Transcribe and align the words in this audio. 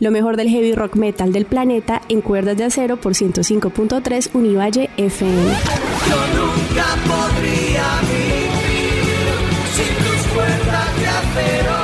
Lo 0.00 0.10
mejor 0.10 0.36
del 0.36 0.48
heavy 0.48 0.72
rock 0.72 0.96
metal 0.96 1.32
del 1.32 1.46
planeta 1.46 2.00
en 2.08 2.20
cuerdas 2.20 2.56
de 2.56 2.64
acero 2.64 2.96
por 2.96 3.12
105.3 3.12 4.34
Univalle 4.34 4.90
FM. 4.96 5.32
Yo 5.40 6.16
nunca 6.34 6.84
podría 7.06 8.00
vivir 8.00 9.30
sin 9.72 9.94
tus 10.04 10.26
cuerdas 10.34 10.98
de 10.98 11.06
acero 11.06 11.74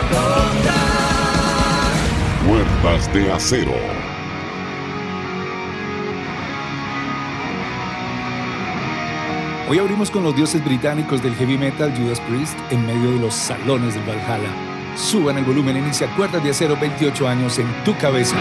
Cuerdas 2.49 3.15
de 3.15 3.33
acero. 3.33 3.75
Hoy 9.69 9.79
abrimos 9.79 10.11
con 10.11 10.25
los 10.25 10.35
dioses 10.35 10.65
británicos 10.65 11.23
del 11.23 11.37
heavy 11.37 11.57
metal 11.57 11.97
Judas 11.97 12.19
Priest 12.23 12.59
en 12.73 12.85
medio 12.85 13.13
de 13.13 13.21
los 13.21 13.35
salones 13.35 13.95
del 13.95 14.03
Valhalla. 14.03 14.70
Suban 15.01 15.39
el 15.39 15.45
volumen, 15.45 15.77
inicia 15.77 16.07
Cuerdas 16.15 16.45
de 16.45 16.51
Acero 16.51 16.77
28 16.77 17.27
años 17.27 17.59
en 17.59 17.67
tu 17.85 17.97
cabeza. 17.97 18.37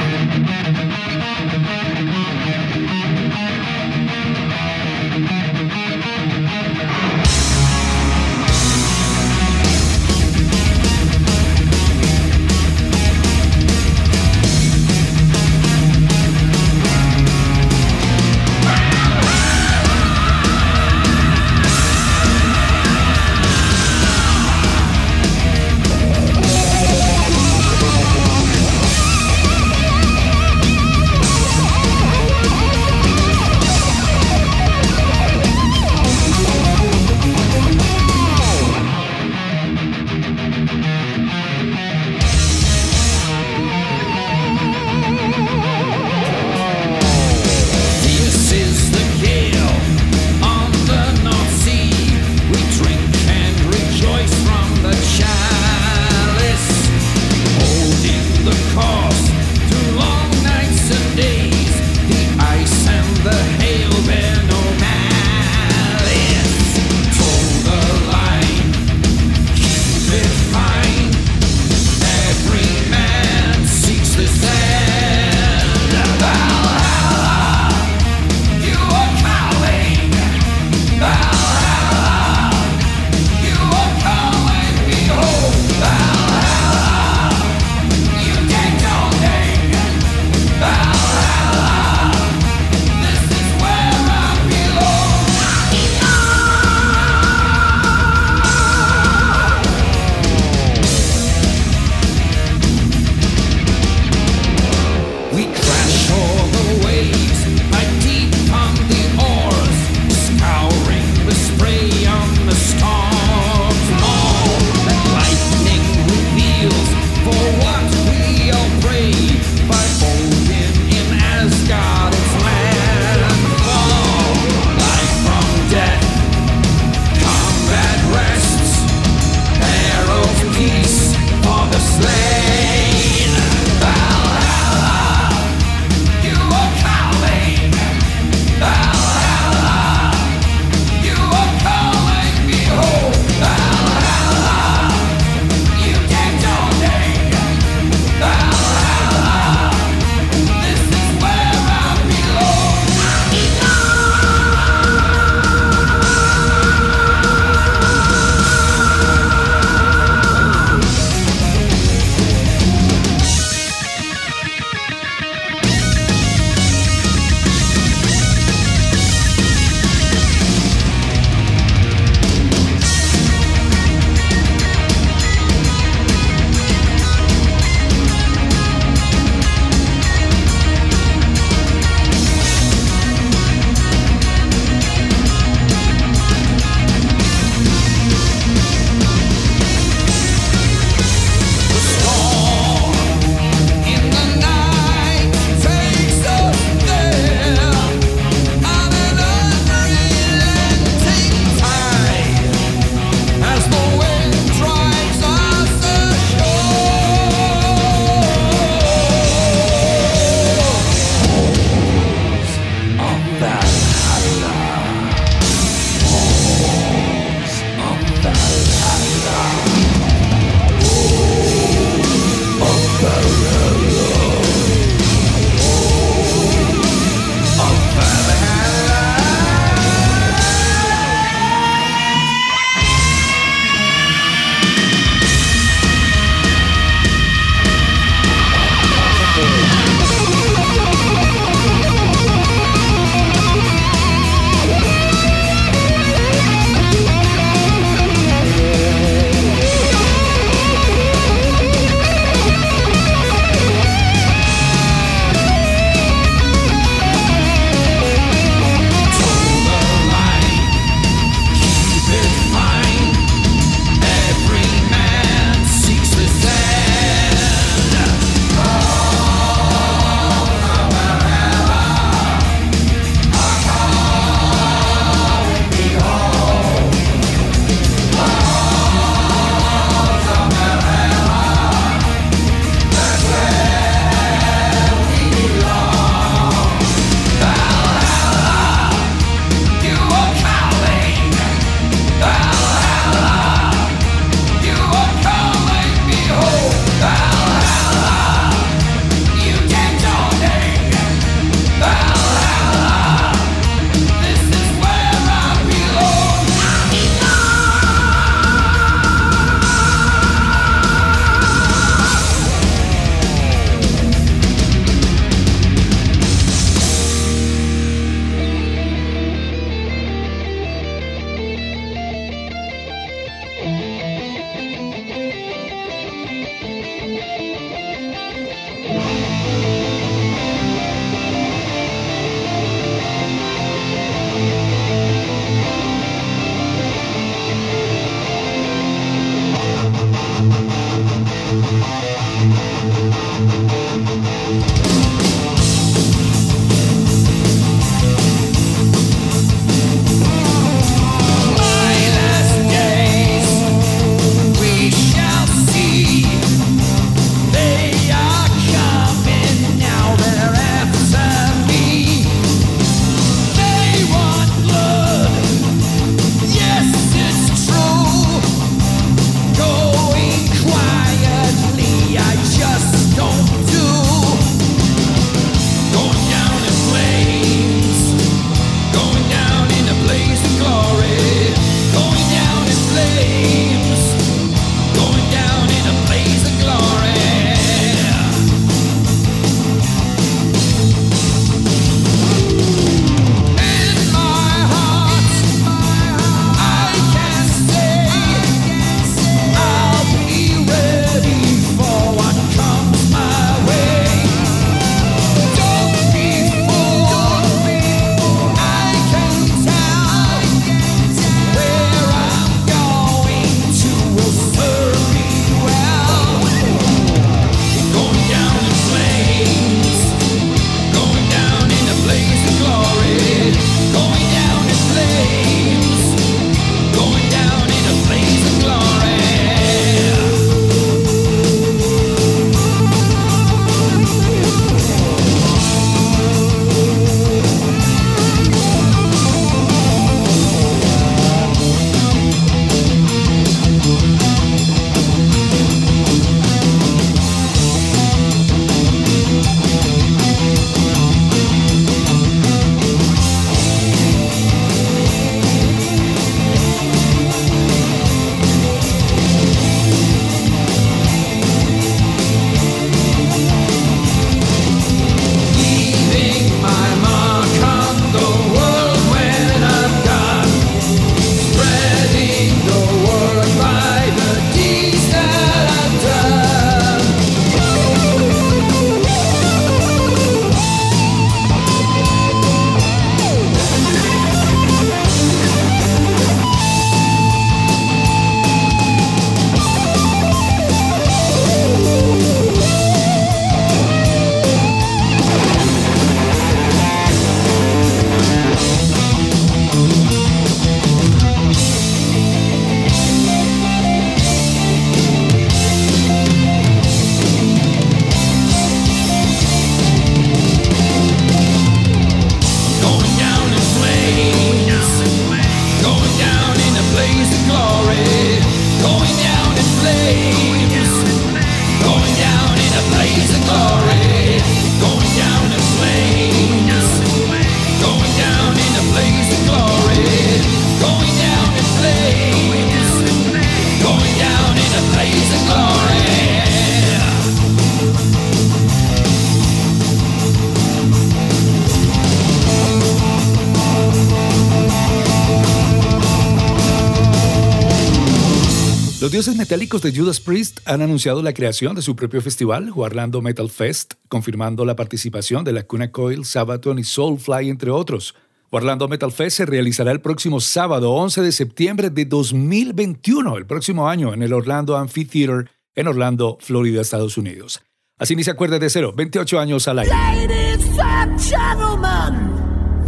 Metálicos 549.39 549.81
de 549.81 549.96
Judas 549.96 550.19
Priest 550.19 550.60
han 550.65 550.81
anunciado 550.81 551.24
la 551.24 551.34
creación 551.34 551.74
de 551.74 551.81
su 551.81 551.96
propio 551.96 552.22
festival, 552.22 552.74
Orlando 552.75 553.22
Metal 553.22 553.50
Fest, 553.50 553.93
confirmando 554.10 554.65
la 554.65 554.75
participación 554.75 555.46
de 555.46 555.53
la 555.53 555.63
Cuna 555.63 555.93
Coil, 555.93 556.25
Sabaton 556.25 556.77
y 556.77 556.84
Soulfly, 556.84 557.50
entre 557.50 557.72
otros. 557.72 558.15
Orlando 558.50 558.89
Metal 558.89 559.13
Fest 559.13 559.38
se 559.38 559.46
realizará 559.46 559.93
el 559.93 560.01
próximo 560.01 560.41
sábado 560.41 560.91
11 560.91 561.22
de 561.22 561.31
septiembre 561.31 561.89
de 561.89 562.03
2021, 562.03 563.38
el 563.38 563.46
próximo 563.46 563.88
año, 563.88 564.13
en 564.13 564.24
el 564.24 564.34
Orlando 564.34 564.75
Amphitheater 564.75 565.50
en 565.74 565.88
Orlando, 565.88 566.38
Florida, 566.41 566.81
Estados 566.81 567.17
Unidos. 567.17 567.62
Así 567.98 568.17
ni 568.17 568.25
se 568.25 568.31
acuerda 568.31 568.60
de 568.60 568.69
cero, 568.69 568.93
28 568.93 569.39
años 569.39 569.69
al 569.69 569.79
aire. 569.79 569.93
Ladies 569.93 570.79
and 570.79 571.17
gentlemen, 571.17 572.29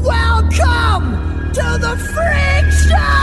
welcome 0.03 1.17
to 1.53 1.77
the 1.79 1.96
Freak 2.13 2.70
Show! 2.89 3.20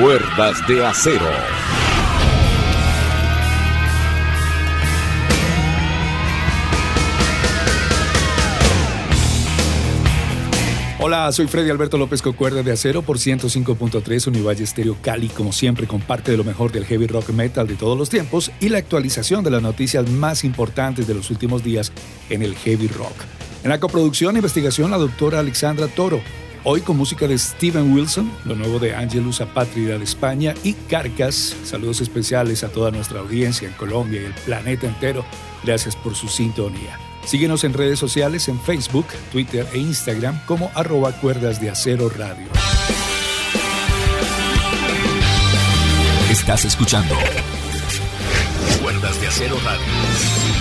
Cuerdas 0.00 0.66
de 0.66 0.84
acero. 0.84 1.24
Hola, 10.98 11.30
soy 11.30 11.46
Freddy 11.46 11.70
Alberto 11.70 11.96
López 11.96 12.22
con 12.22 12.32
Cuerda 12.32 12.64
de 12.64 12.72
Acero 12.72 13.02
por 13.02 13.18
105.3 13.18 14.26
Univalle 14.26 14.66
Stereo 14.66 14.96
Cali, 15.00 15.28
como 15.28 15.52
siempre 15.52 15.86
con 15.86 16.00
parte 16.00 16.32
de 16.32 16.38
lo 16.38 16.44
mejor 16.44 16.72
del 16.72 16.86
heavy 16.86 17.06
rock 17.06 17.30
metal 17.30 17.68
de 17.68 17.76
todos 17.76 17.96
los 17.96 18.10
tiempos 18.10 18.50
y 18.58 18.70
la 18.70 18.78
actualización 18.78 19.44
de 19.44 19.52
las 19.52 19.62
noticias 19.62 20.10
más 20.10 20.42
importantes 20.42 21.06
de 21.06 21.14
los 21.14 21.30
últimos 21.30 21.62
días 21.62 21.92
en 22.30 22.42
el 22.42 22.56
heavy 22.56 22.88
rock. 22.88 23.14
En 23.62 23.70
la 23.70 23.78
coproducción 23.78 24.34
e 24.34 24.40
investigación 24.40 24.90
la 24.90 24.98
doctora 24.98 25.38
Alexandra 25.38 25.86
Toro, 25.86 26.20
hoy 26.64 26.80
con 26.80 26.96
música 26.96 27.28
de 27.28 27.38
Steven 27.38 27.92
Wilson, 27.92 28.30
lo 28.44 28.56
nuevo 28.56 28.78
de 28.78 28.94
Angelus 28.94 29.40
Apátrida 29.40 29.98
de 29.98 30.04
España 30.04 30.54
y 30.64 30.72
Carcas. 30.72 31.54
Saludos 31.64 32.00
especiales 32.00 32.64
a 32.64 32.68
toda 32.68 32.90
nuestra 32.90 33.20
audiencia 33.20 33.68
en 33.68 33.74
Colombia 33.74 34.22
y 34.22 34.24
el 34.24 34.34
planeta 34.34 34.86
entero. 34.86 35.24
Gracias 35.62 35.94
por 35.94 36.14
su 36.14 36.28
sintonía. 36.28 36.98
Síguenos 37.24 37.64
en 37.64 37.72
redes 37.72 37.98
sociales 37.98 38.48
en 38.48 38.60
Facebook, 38.60 39.06
Twitter 39.32 39.66
e 39.72 39.78
Instagram 39.78 40.44
como 40.46 40.70
arroba 40.74 41.12
cuerdas 41.12 41.60
de 41.60 41.70
acero 41.70 42.08
radio. 42.08 42.48
Estás 46.30 46.64
escuchando 46.64 47.14
Cuerdas 48.82 49.20
de 49.20 49.28
Acero 49.28 49.56
Radio. 49.64 49.84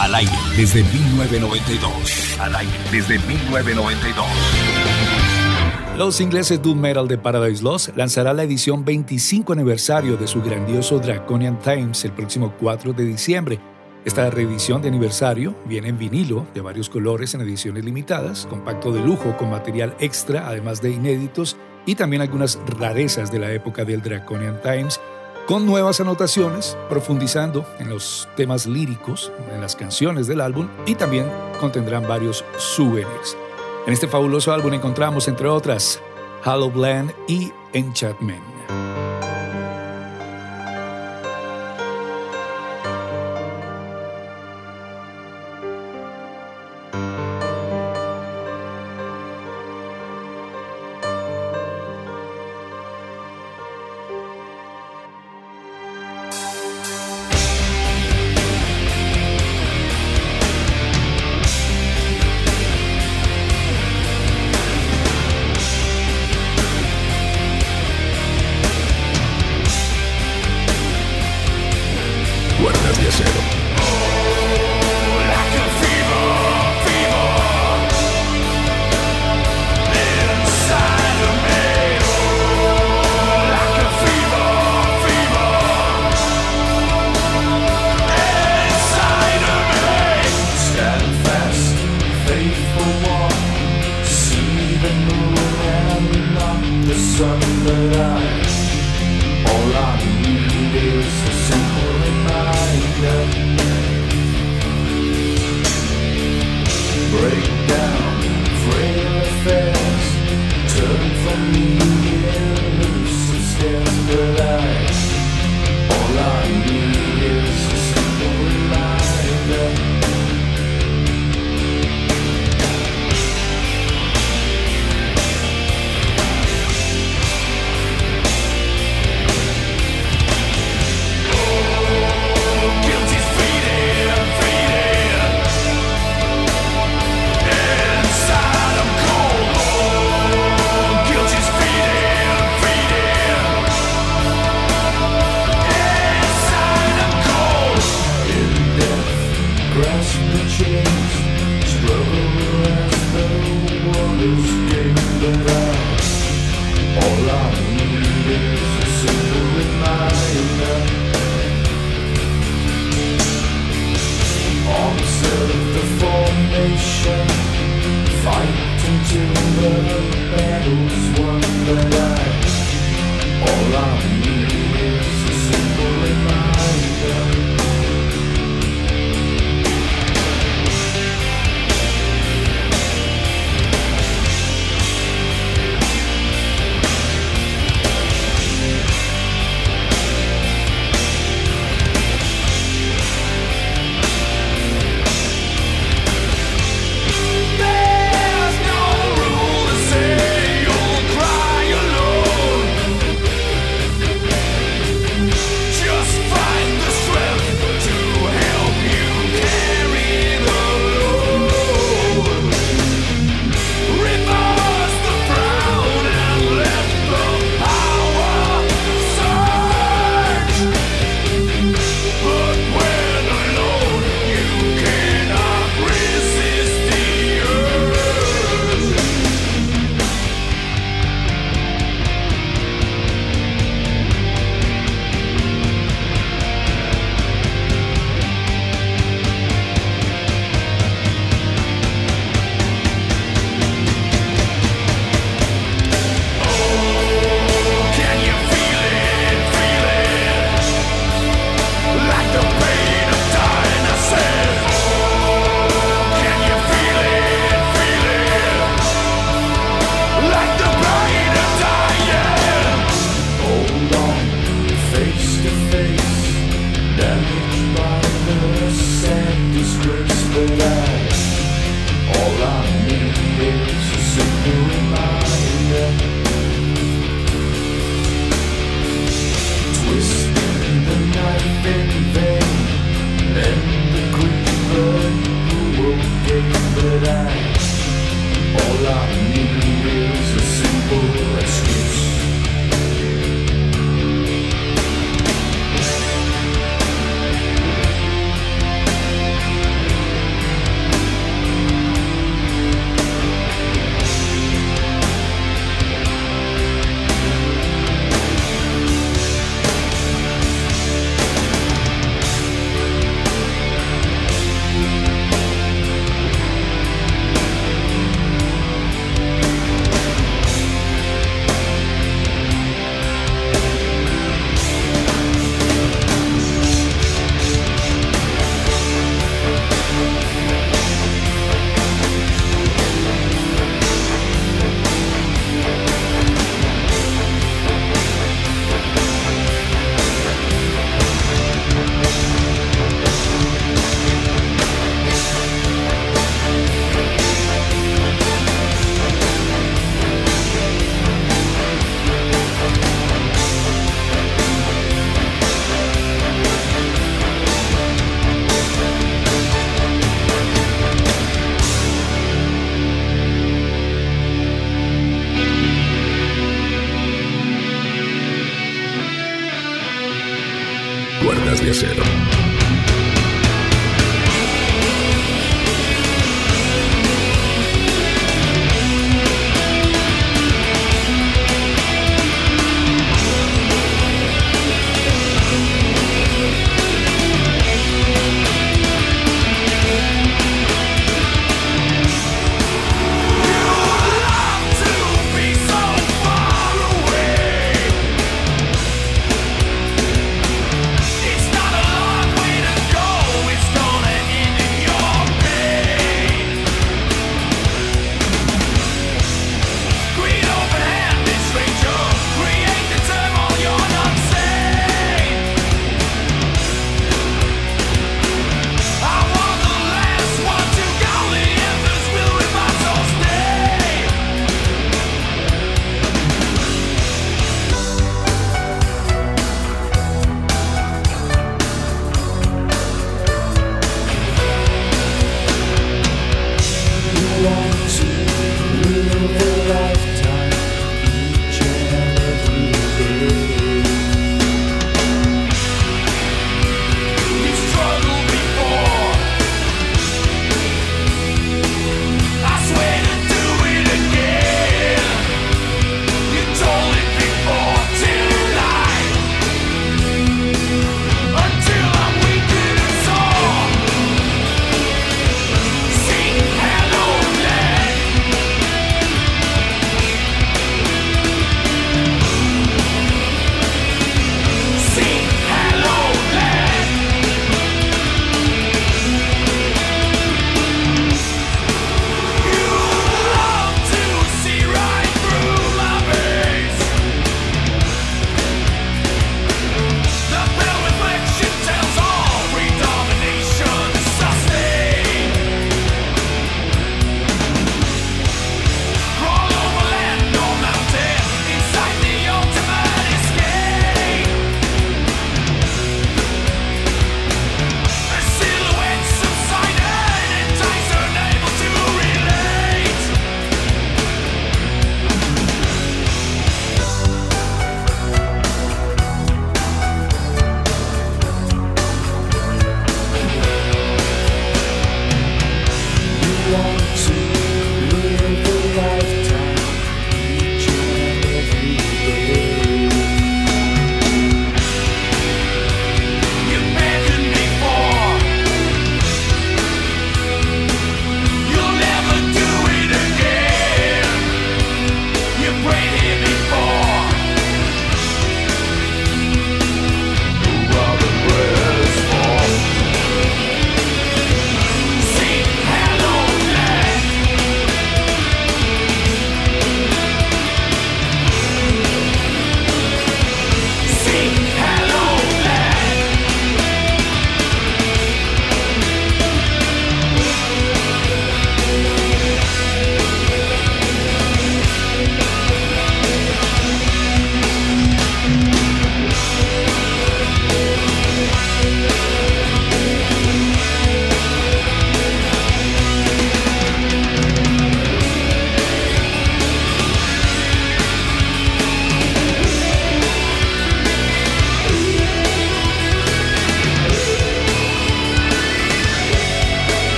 Al 0.00 0.14
aire 0.14 0.32
desde 0.56 0.84
1992. 0.84 2.38
Al 2.40 2.54
aire 2.54 2.72
desde 2.90 3.18
1992. 3.18 4.26
Los 5.96 6.20
ingleses 6.20 6.62
Doom 6.62 6.78
Metal 6.78 7.08
de 7.08 7.16
Paradise 7.18 7.62
Lost 7.62 7.96
lanzará 7.96 8.32
la 8.34 8.42
edición 8.42 8.84
25 8.84 9.52
aniversario 9.52 10.16
de 10.16 10.26
su 10.26 10.42
grandioso 10.42 10.98
Draconian 10.98 11.58
Times 11.58 12.04
el 12.04 12.12
próximo 12.12 12.54
4 12.60 12.92
de 12.92 13.04
diciembre 13.04 13.60
esta 14.06 14.30
reedición 14.30 14.80
de 14.80 14.86
aniversario 14.86 15.52
viene 15.64 15.88
en 15.88 15.98
vinilo 15.98 16.46
de 16.54 16.60
varios 16.60 16.88
colores 16.88 17.34
en 17.34 17.40
ediciones 17.40 17.84
limitadas, 17.84 18.46
compacto 18.46 18.92
de 18.92 19.00
lujo 19.00 19.36
con 19.36 19.50
material 19.50 19.96
extra, 19.98 20.46
además 20.46 20.80
de 20.80 20.92
inéditos 20.92 21.56
y 21.86 21.96
también 21.96 22.22
algunas 22.22 22.56
rarezas 22.78 23.32
de 23.32 23.40
la 23.40 23.50
época 23.50 23.84
del 23.84 24.02
Draconian 24.02 24.62
Times, 24.62 25.00
con 25.48 25.66
nuevas 25.66 26.00
anotaciones, 26.00 26.78
profundizando 26.88 27.66
en 27.80 27.90
los 27.90 28.28
temas 28.36 28.68
líricos, 28.68 29.32
en 29.52 29.60
las 29.60 29.74
canciones 29.74 30.28
del 30.28 30.40
álbum 30.40 30.68
y 30.86 30.94
también 30.94 31.26
contendrán 31.58 32.06
varios 32.06 32.44
souvenirs. 32.58 33.36
En 33.86 33.92
este 33.92 34.08
fabuloso 34.08 34.52
álbum 34.52 34.74
encontramos, 34.74 35.28
entre 35.28 35.46
otras, 35.46 36.02
Hollow 36.44 36.72
Bland 36.72 37.14
y 37.28 37.52
Enchantment. 37.72 38.55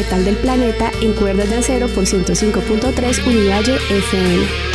Metal 0.00 0.24
del 0.24 0.36
planeta 0.36 0.90
en 1.02 1.12
cuerdas 1.12 1.50
de 1.50 1.56
acero 1.56 1.86
por 1.88 2.04
105.3 2.04 3.26
Univalle 3.26 3.74
FM. 3.74 4.69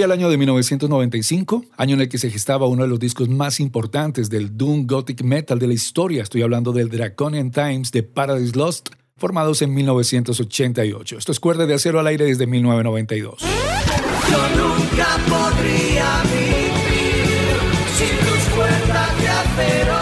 Corría 0.00 0.14
el 0.14 0.18
año 0.18 0.30
de 0.30 0.38
1995, 0.38 1.62
año 1.76 1.94
en 1.94 2.00
el 2.00 2.08
que 2.08 2.16
se 2.16 2.30
gestaba 2.30 2.66
uno 2.66 2.84
de 2.84 2.88
los 2.88 2.98
discos 2.98 3.28
más 3.28 3.60
importantes 3.60 4.30
del 4.30 4.56
Doom 4.56 4.86
Gothic 4.86 5.20
Metal 5.22 5.58
de 5.58 5.66
la 5.66 5.74
historia. 5.74 6.22
Estoy 6.22 6.40
hablando 6.40 6.72
del 6.72 6.88
Draconian 6.88 7.50
Times 7.50 7.92
de 7.92 8.02
Paradise 8.02 8.56
Lost, 8.56 8.88
formados 9.18 9.60
en 9.60 9.74
1988. 9.74 11.18
Esto 11.18 11.32
es 11.32 11.38
Cuerda 11.38 11.66
de 11.66 11.74
Acero 11.74 12.00
al 12.00 12.06
aire 12.06 12.24
desde 12.24 12.46
1992. 12.46 13.42
Yo 13.42 14.48
nunca 14.56 15.18
podría 15.28 16.22
vivir 16.32 17.60
sin 17.98 18.16
tus 18.26 18.54
cuerdas 18.54 19.20
de 19.20 19.28
acero 19.28 19.96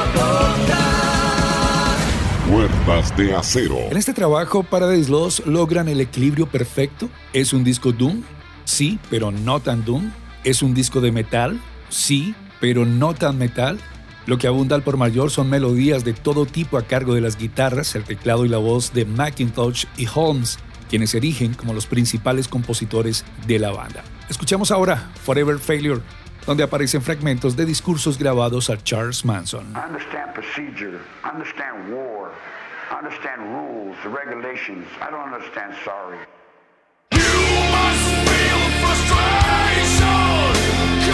Cuerdas 2.49 3.17
de 3.17 3.35
Acero. 3.35 3.79
En 3.91 3.97
este 3.97 4.13
trabajo, 4.13 4.63
Paradise 4.63 5.11
Lost 5.11 5.45
logran 5.45 5.89
el 5.89 6.01
equilibrio 6.01 6.47
perfecto. 6.47 7.09
Es 7.33 7.53
un 7.53 7.65
disco 7.65 7.91
Doom 7.91 8.23
Sí, 8.69 8.99
pero 9.09 9.31
no 9.31 9.61
tan 9.61 9.83
doom. 9.83 10.11
Es 10.45 10.63
un 10.63 10.75
disco 10.75 11.01
de 11.01 11.11
metal. 11.11 11.59
Sí, 11.89 12.35
pero 12.61 12.85
no 12.85 13.15
tan 13.15 13.39
metal. 13.39 13.79
Lo 14.27 14.37
que 14.37 14.47
abunda 14.47 14.77
al 14.77 14.83
por 14.83 14.99
mayor 14.99 15.31
son 15.31 15.49
melodías 15.49 16.05
de 16.05 16.13
todo 16.13 16.45
tipo 16.45 16.77
a 16.77 16.83
cargo 16.83 17.15
de 17.15 17.23
las 17.23 17.39
guitarras, 17.39 17.95
el 17.95 18.05
teclado 18.05 18.45
y 18.45 18.51
la 18.51 18.59
voz 18.59 18.93
de 18.93 19.07
McIntosh 19.07 19.87
y 19.97 20.07
Holmes, 20.15 20.59
quienes 20.91 21.15
erigen 21.15 21.55
como 21.55 21.73
los 21.73 21.87
principales 21.87 22.47
compositores 22.47 23.25
de 23.47 23.59
la 23.59 23.71
banda. 23.71 24.05
Escuchamos 24.29 24.71
ahora 24.71 25.13
Forever 25.25 25.59
Failure, 25.59 26.03
donde 26.45 26.63
aparecen 26.63 27.01
fragmentos 27.01 27.57
de 27.57 27.65
discursos 27.65 28.19
grabados 28.19 28.69
a 28.69 28.77
Charles 28.77 29.25
Manson. 29.25 29.65
understand 29.75 30.35
procedure, 30.35 30.99
understand 31.25 31.91
war, 31.91 32.33
understand 32.95 33.41
rules, 33.51 33.97
the 34.03 34.11
regulations. 34.11 34.85
I 35.01 35.11
don't 35.11 35.25
understand 35.25 35.75
sorry. 35.83 36.19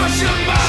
Cause 0.05 0.21
you're 0.21 0.45
mine 0.47 0.64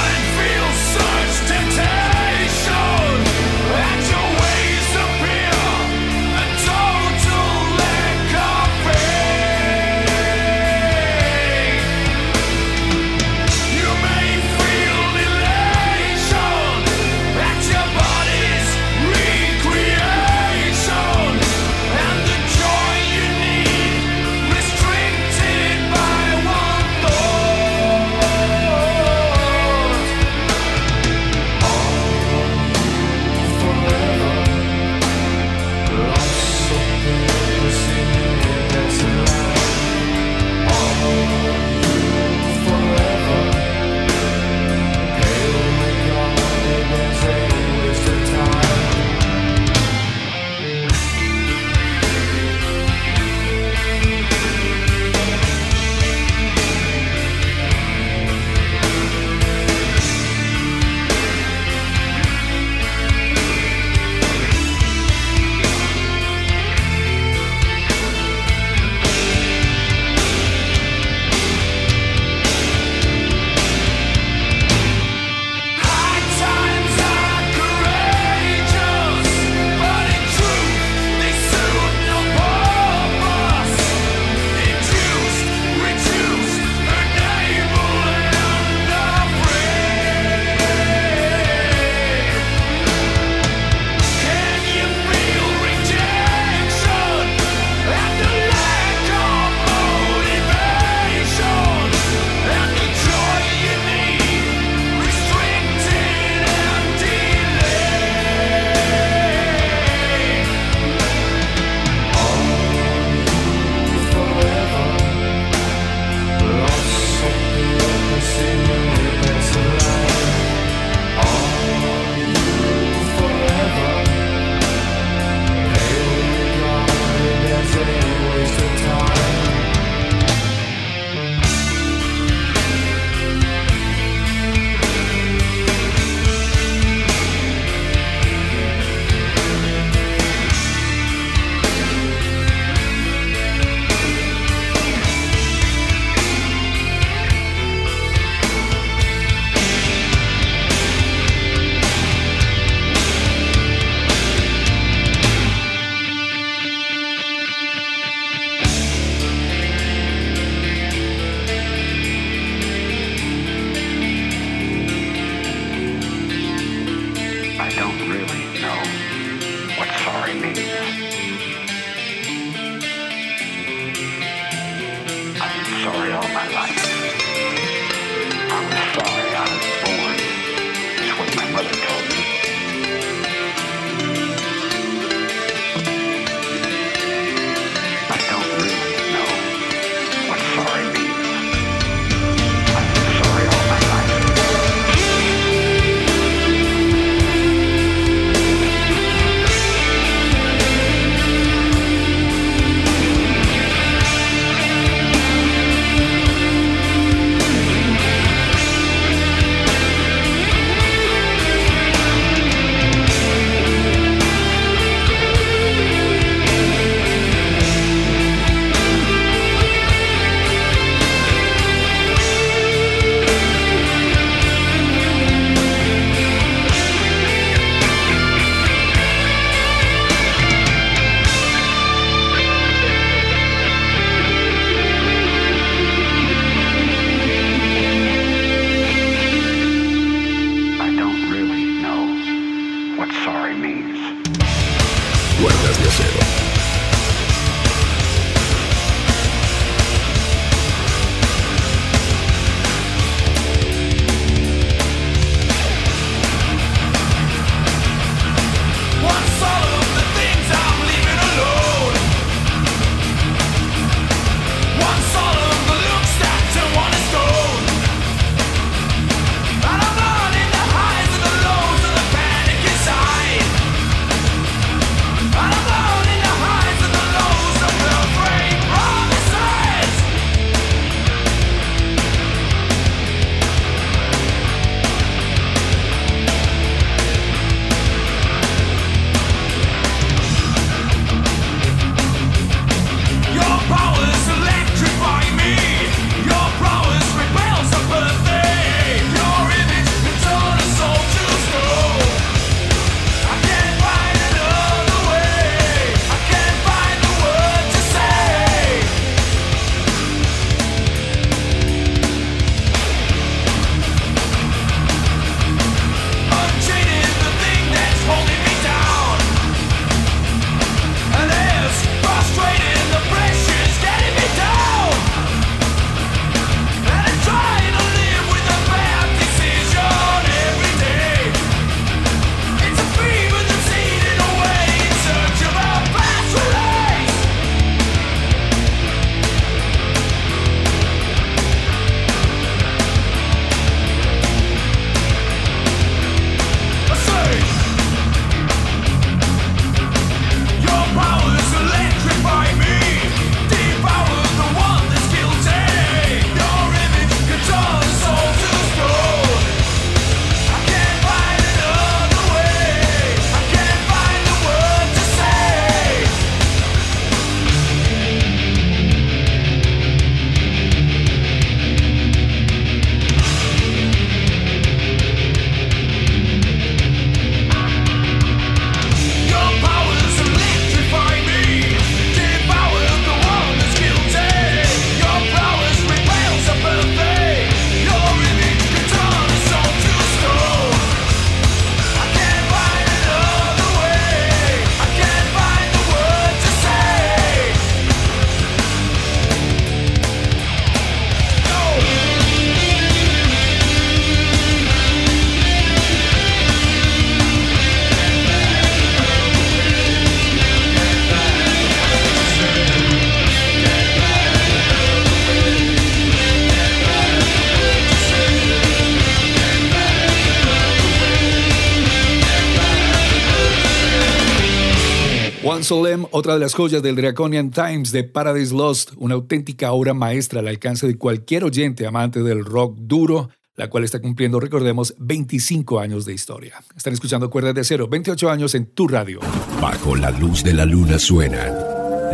otra 426.17 426.33
de 426.33 426.41
las 426.41 426.55
joyas 426.55 426.83
del 426.83 426.97
Draconian 426.97 427.51
Times 427.51 427.93
de 427.93 428.03
Paradise 428.03 428.55
Lost, 428.55 428.93
una 428.97 429.15
auténtica 429.17 429.73
obra 429.73 429.93
maestra 429.93 430.41
al 430.41 430.49
alcance 430.49 430.87
de 430.87 430.97
cualquier 430.97 431.45
oyente 431.45 431.87
amante 431.87 432.23
del 432.23 432.43
rock 432.43 432.75
duro, 432.79 433.29
la 433.55 433.69
cual 433.69 433.85
está 433.85 434.01
cumpliendo, 434.01 434.41
recordemos, 434.41 434.95
25 434.99 435.79
años 435.79 436.07
de 436.07 436.15
historia. 436.15 436.55
Están 436.75 436.95
escuchando 436.95 437.29
Cuerdas 437.29 437.55
de 437.55 437.61
Acero, 437.61 437.87
28 437.87 438.31
años 438.31 438.55
en 438.55 438.65
tu 438.65 438.89
radio. 438.89 439.21
Bajo 439.61 439.95
la 439.95 440.11
luz 440.11 440.43
de 440.43 440.55
la 440.55 440.65
luna 440.65 440.99
suenan 440.99 441.55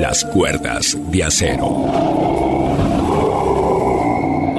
las 0.01 0.25
cuerdas 0.25 0.99
de 1.13 1.23
acero. 1.23 2.52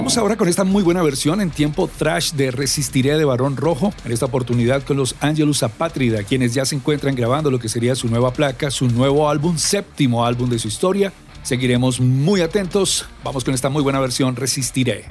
Vamos 0.03 0.17
ahora 0.17 0.35
con 0.35 0.49
esta 0.49 0.65
muy 0.65 0.83
buena 0.83 1.01
versión 1.01 1.39
en 1.39 1.49
tiempo 1.49 1.87
trash 1.87 2.33
de 2.33 2.51
Resistiré 2.51 3.17
de 3.17 3.23
Barón 3.23 3.55
Rojo, 3.55 3.93
en 4.03 4.11
esta 4.11 4.25
oportunidad 4.25 4.83
con 4.83 4.97
los 4.97 5.15
Angelus 5.21 5.63
Apátrida, 5.63 6.23
quienes 6.23 6.53
ya 6.53 6.65
se 6.65 6.75
encuentran 6.75 7.15
grabando 7.15 7.49
lo 7.49 7.57
que 7.57 7.69
sería 7.69 7.95
su 7.95 8.09
nueva 8.09 8.33
placa, 8.33 8.69
su 8.69 8.89
nuevo 8.89 9.29
álbum, 9.29 9.57
séptimo 9.57 10.25
álbum 10.25 10.49
de 10.49 10.59
su 10.59 10.67
historia. 10.67 11.13
Seguiremos 11.43 12.01
muy 12.01 12.41
atentos. 12.41 13.05
Vamos 13.23 13.45
con 13.45 13.53
esta 13.53 13.69
muy 13.69 13.81
buena 13.81 14.01
versión 14.01 14.35
Resistiré. 14.35 15.05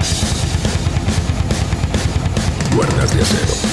Cuerdas 2.77 3.17
de 3.17 3.23
acero. 3.23 3.72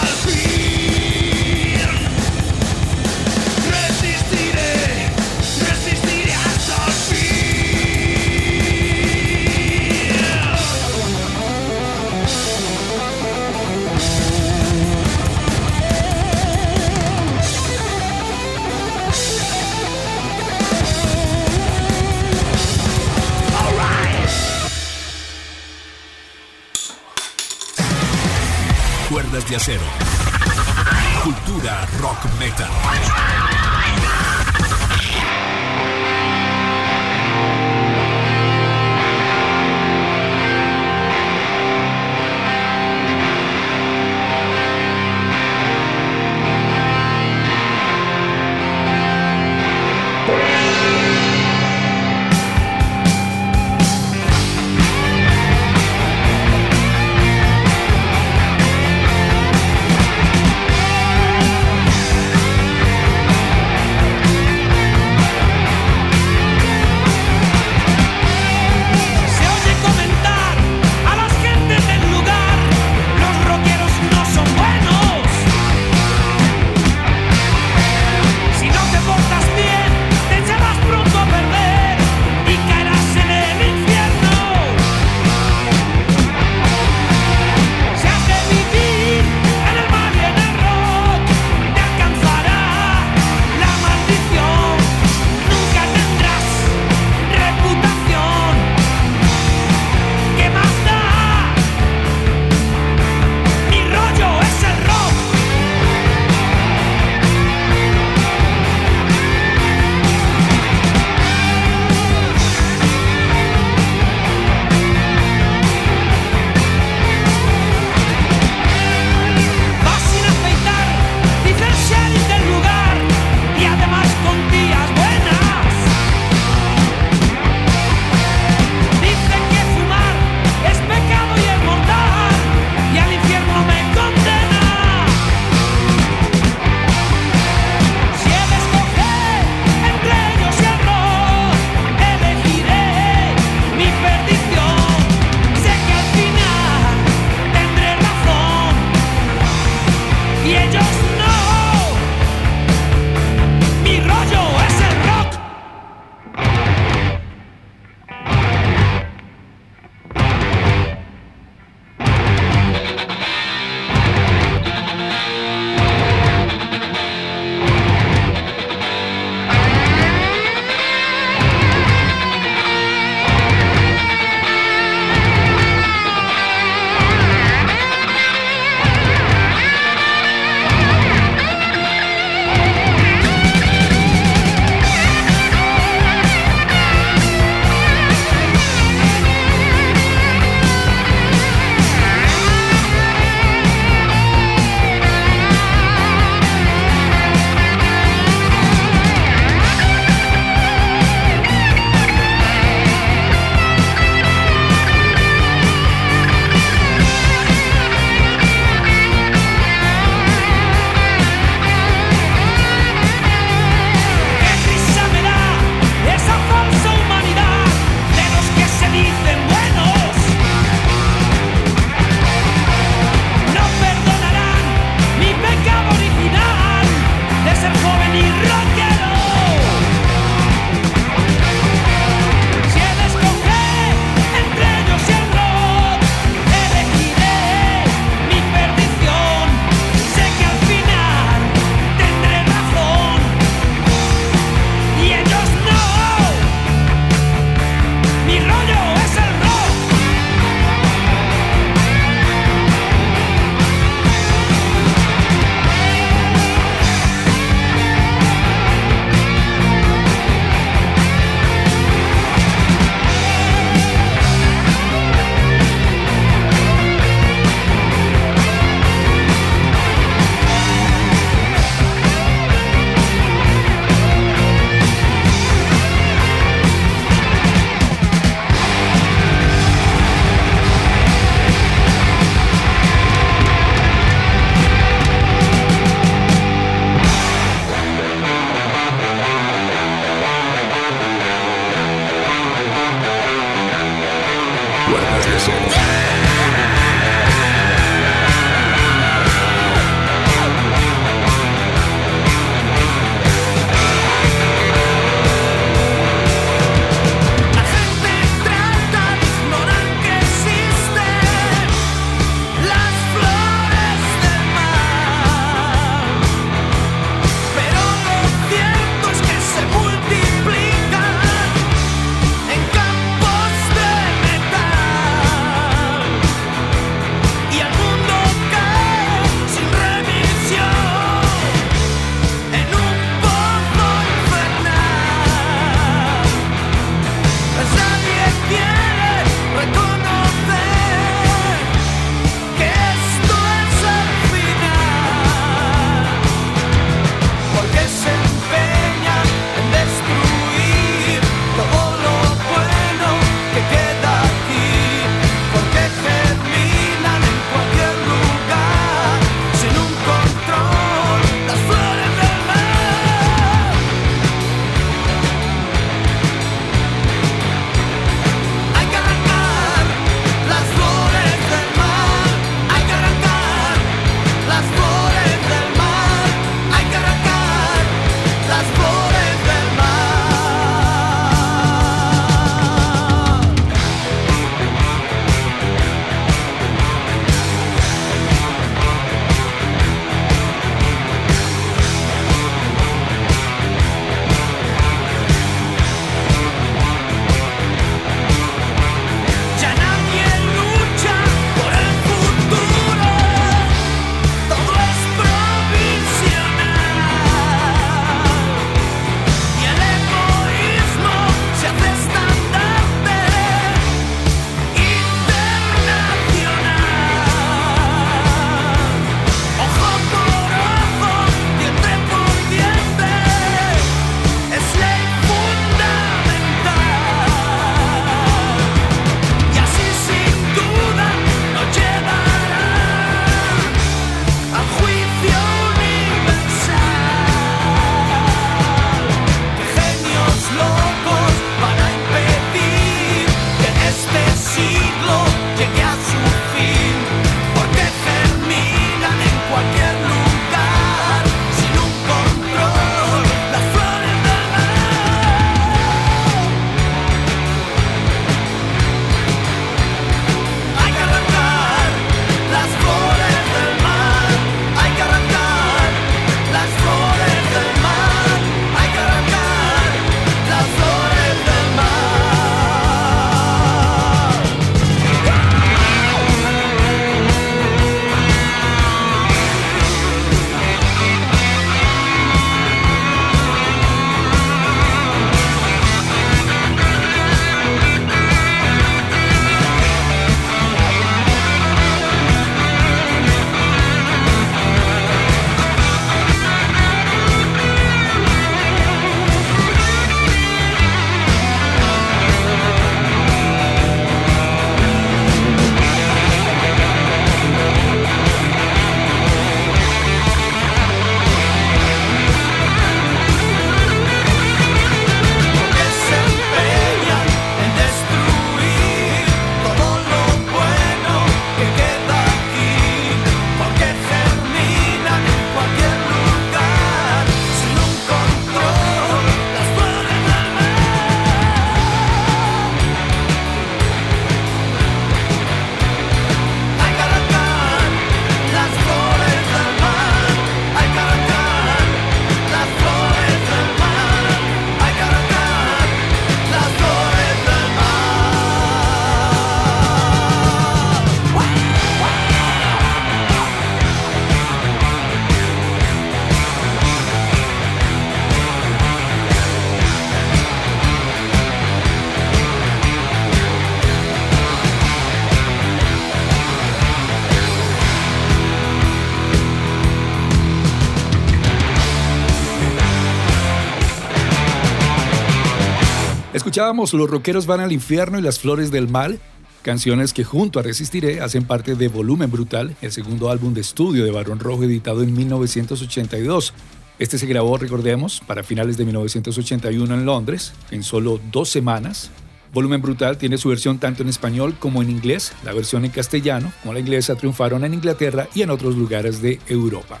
Escuchábamos 576.48 576.94
Los 576.94 577.10
Rockeros 577.10 577.44
van 577.44 577.60
al 577.60 577.72
infierno 577.72 578.18
y 578.18 578.22
Las 578.22 578.38
Flores 578.38 578.70
del 578.70 578.88
Mal, 578.88 579.20
canciones 579.60 580.14
que 580.14 580.24
junto 580.24 580.58
a 580.58 580.62
Resistiré 580.62 581.20
hacen 581.20 581.44
parte 581.44 581.74
de 581.74 581.88
Volumen 581.88 582.30
Brutal, 582.30 582.74
el 582.80 582.90
segundo 582.90 583.28
álbum 583.28 583.52
de 583.52 583.60
estudio 583.60 584.02
de 584.02 584.10
Barón 584.10 584.40
Rojo 584.40 584.64
editado 584.64 585.02
en 585.02 585.12
1982. 585.12 586.54
Este 586.98 587.18
se 587.18 587.26
grabó, 587.26 587.58
recordemos, 587.58 588.22
para 588.26 588.42
finales 588.42 588.78
de 588.78 588.86
1981 588.86 589.94
en 589.94 590.06
Londres, 590.06 590.54
en 590.70 590.82
solo 590.82 591.20
dos 591.30 591.50
semanas. 591.50 592.10
Volumen 592.54 592.80
Brutal 592.80 593.18
tiene 593.18 593.36
su 593.36 593.50
versión 593.50 593.78
tanto 593.78 594.02
en 594.02 594.08
español 594.08 594.56
como 594.58 594.80
en 594.80 594.88
inglés. 594.88 595.34
La 595.44 595.52
versión 595.52 595.84
en 595.84 595.90
castellano, 595.90 596.50
como 596.62 596.72
la 596.72 596.80
inglesa, 596.80 597.14
triunfaron 597.14 597.62
en 597.66 597.74
Inglaterra 597.74 598.26
y 598.34 598.40
en 598.40 598.48
otros 598.48 598.74
lugares 598.74 599.20
de 599.20 599.38
Europa. 599.48 600.00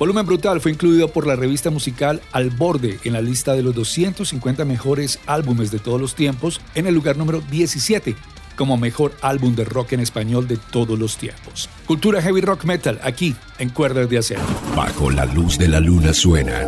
Volumen 0.00 0.24
Brutal 0.24 0.62
fue 0.62 0.72
incluido 0.72 1.08
por 1.08 1.26
la 1.26 1.36
revista 1.36 1.68
musical 1.68 2.22
Al 2.32 2.48
Borde 2.48 2.98
en 3.04 3.12
la 3.12 3.20
lista 3.20 3.52
de 3.52 3.62
los 3.62 3.74
250 3.74 4.64
mejores 4.64 5.20
álbumes 5.26 5.70
de 5.70 5.78
todos 5.78 6.00
los 6.00 6.14
tiempos 6.14 6.62
en 6.74 6.86
el 6.86 6.94
lugar 6.94 7.18
número 7.18 7.42
17 7.50 8.16
como 8.56 8.78
mejor 8.78 9.12
álbum 9.20 9.54
de 9.54 9.66
rock 9.66 9.92
en 9.92 10.00
español 10.00 10.48
de 10.48 10.56
todos 10.56 10.98
los 10.98 11.18
tiempos. 11.18 11.68
Cultura 11.86 12.22
Heavy 12.22 12.40
Rock 12.40 12.64
Metal 12.64 12.98
aquí 13.02 13.36
en 13.58 13.68
Cuerdas 13.68 14.08
de 14.08 14.16
Acero. 14.16 14.40
Bajo 14.74 15.10
la 15.10 15.26
luz 15.26 15.58
de 15.58 15.68
la 15.68 15.80
luna 15.80 16.14
suenan 16.14 16.66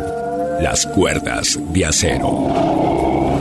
las 0.61 0.85
cuerdas 0.85 1.59
de 1.73 1.85
acero. 1.85 3.32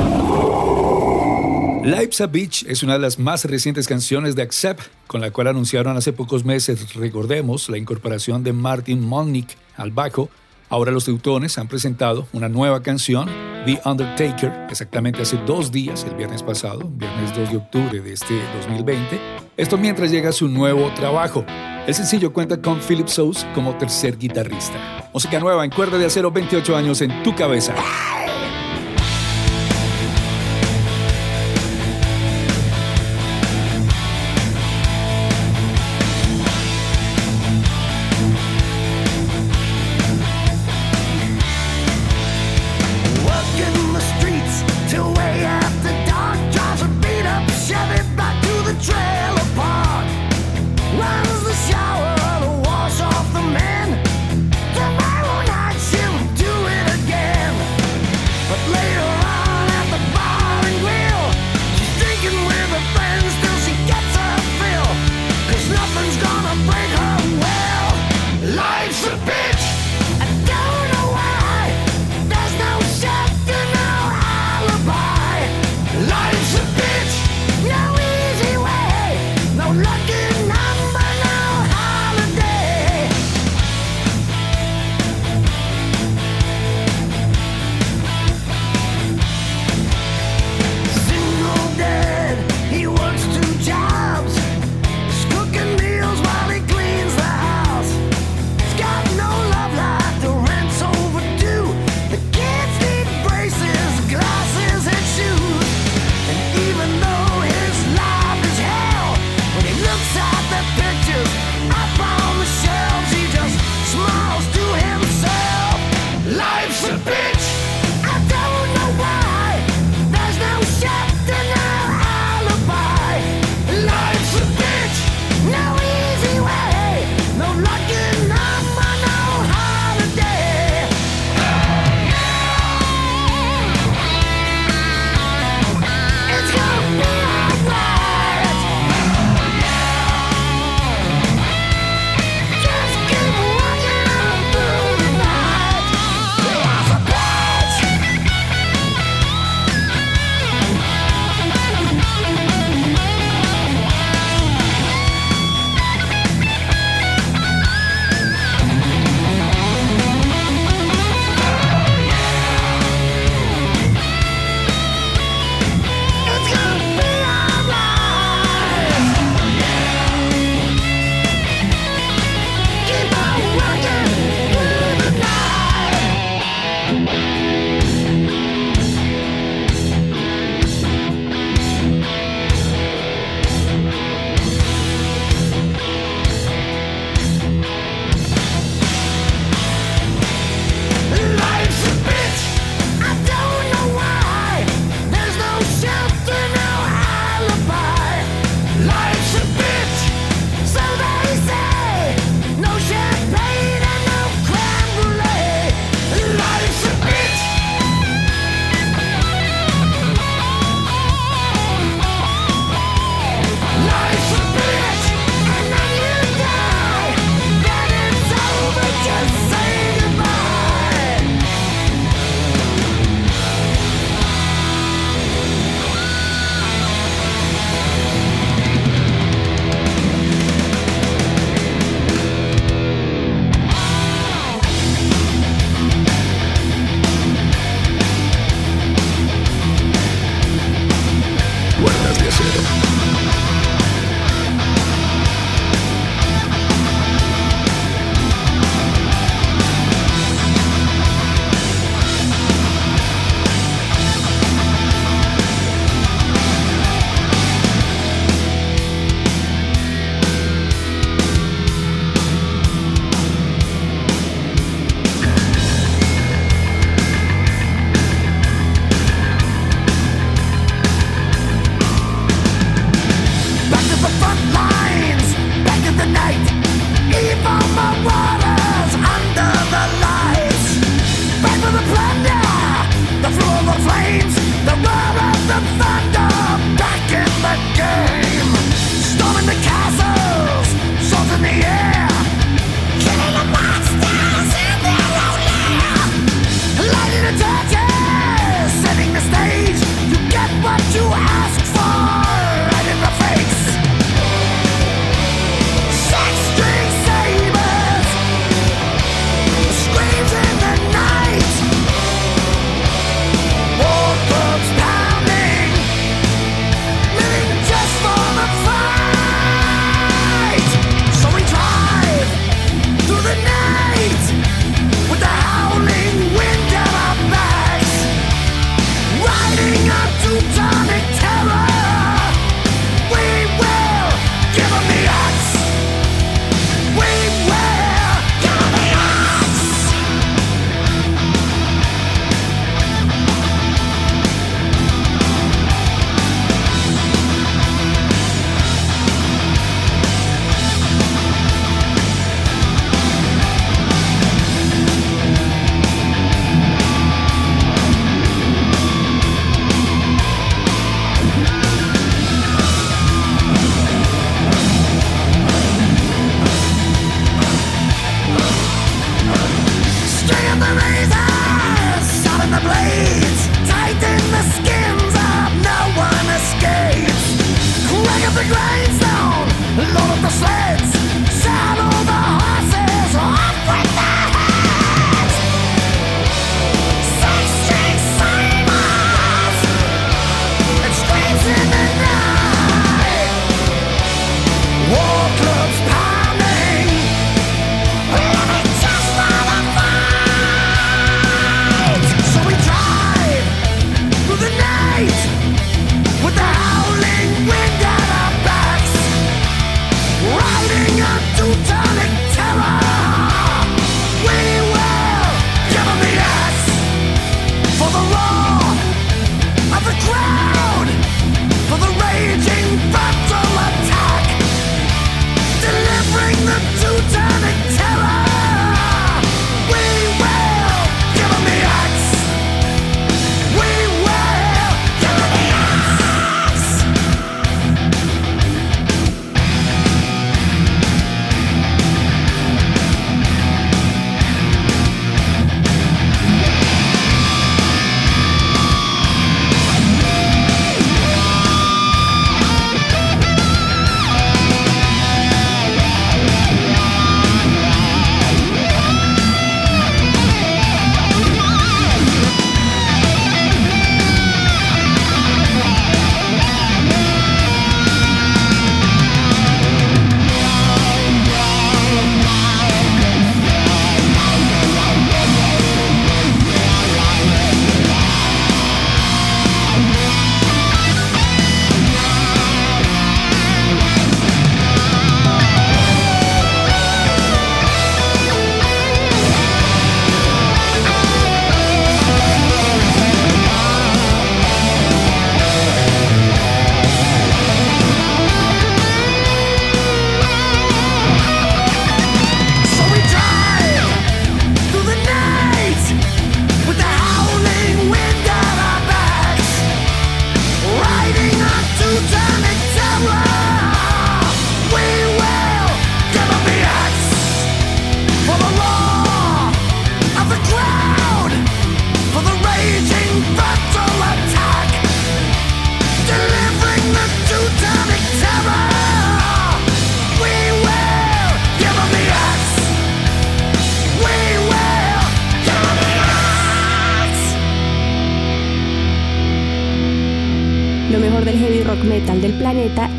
Life's 1.84 2.20
a 2.20 2.28
Beach 2.28 2.64
es 2.68 2.84
una 2.84 2.92
de 2.92 3.00
las 3.00 3.18
más 3.18 3.44
recientes 3.44 3.88
canciones 3.88 4.36
de 4.36 4.42
Accept, 4.42 4.82
con 5.08 5.20
la 5.20 5.32
cual 5.32 5.48
anunciaron 5.48 5.96
hace 5.96 6.12
pocos 6.12 6.44
meses, 6.44 6.94
recordemos, 6.94 7.68
la 7.68 7.76
incorporación 7.76 8.44
de 8.44 8.52
Martin 8.52 9.00
Molnick 9.00 9.56
al 9.76 9.90
bajo. 9.90 10.30
Ahora 10.68 10.92
los 10.92 11.06
teutones 11.06 11.58
han 11.58 11.66
presentado 11.66 12.28
una 12.32 12.48
nueva 12.48 12.84
canción, 12.84 13.28
The 13.66 13.80
Undertaker, 13.84 14.66
exactamente 14.70 15.22
hace 15.22 15.38
dos 15.38 15.72
días, 15.72 16.04
el 16.04 16.14
viernes 16.14 16.44
pasado, 16.44 16.88
viernes 16.88 17.36
2 17.36 17.50
de 17.50 17.56
octubre 17.56 18.00
de 18.00 18.12
este 18.12 18.40
2020. 18.60 19.20
Esto 19.56 19.76
mientras 19.76 20.12
llega 20.12 20.30
su 20.30 20.46
nuevo 20.46 20.88
trabajo. 20.94 21.44
El 21.84 21.94
sencillo 21.94 22.32
cuenta 22.32 22.62
con 22.62 22.78
Philip 22.78 23.08
Sous 23.08 23.44
como 23.56 23.76
tercer 23.76 24.16
guitarrista. 24.16 25.10
Música 25.12 25.40
nueva 25.40 25.64
en 25.64 25.72
cuerda 25.72 25.98
de 25.98 26.06
acero, 26.06 26.30
28 26.30 26.76
años 26.76 27.00
en 27.02 27.24
tu 27.24 27.34
cabeza. 27.34 27.74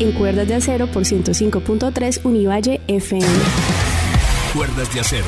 En 0.00 0.12
Cuerdas 0.12 0.48
de 0.48 0.54
Acero 0.54 0.86
por 0.86 1.04
105.3 1.04 2.20
Univalle 2.24 2.80
FM. 2.88 3.26
Cuerdas 4.54 4.92
de 4.94 5.00
Acero. 5.00 5.26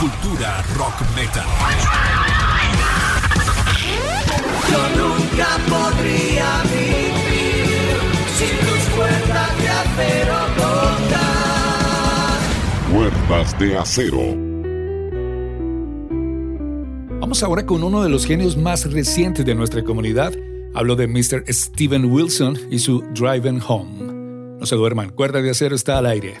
Cultura 0.00 0.62
rock 0.76 0.94
metal. 1.14 1.46
Yo 4.70 5.02
nunca 5.02 5.46
podría 5.68 6.62
vivir 6.64 7.96
sin 8.36 8.58
tus 8.66 8.94
cuerdas 8.94 9.58
de 9.58 9.68
acero 9.68 10.36
Cuerdas 12.92 13.58
de 13.58 13.78
Acero. 13.78 14.22
Vamos 17.20 17.42
ahora 17.42 17.66
con 17.66 17.82
uno 17.82 18.02
de 18.02 18.08
los 18.08 18.26
genios 18.26 18.56
más 18.56 18.90
recientes 18.90 19.44
de 19.44 19.54
nuestra 19.54 19.82
comunidad 19.82 20.32
Hablo 20.76 20.94
de 20.94 21.08
Mr. 21.08 21.42
Steven 21.48 22.04
Wilson 22.04 22.58
y 22.70 22.78
su 22.80 23.00
Driving 23.14 23.62
Home. 23.66 24.12
No 24.60 24.66
se 24.66 24.76
duerman, 24.76 25.08
cuerda 25.08 25.40
de 25.40 25.48
acero 25.48 25.74
está 25.74 25.96
al 25.96 26.04
aire. 26.04 26.36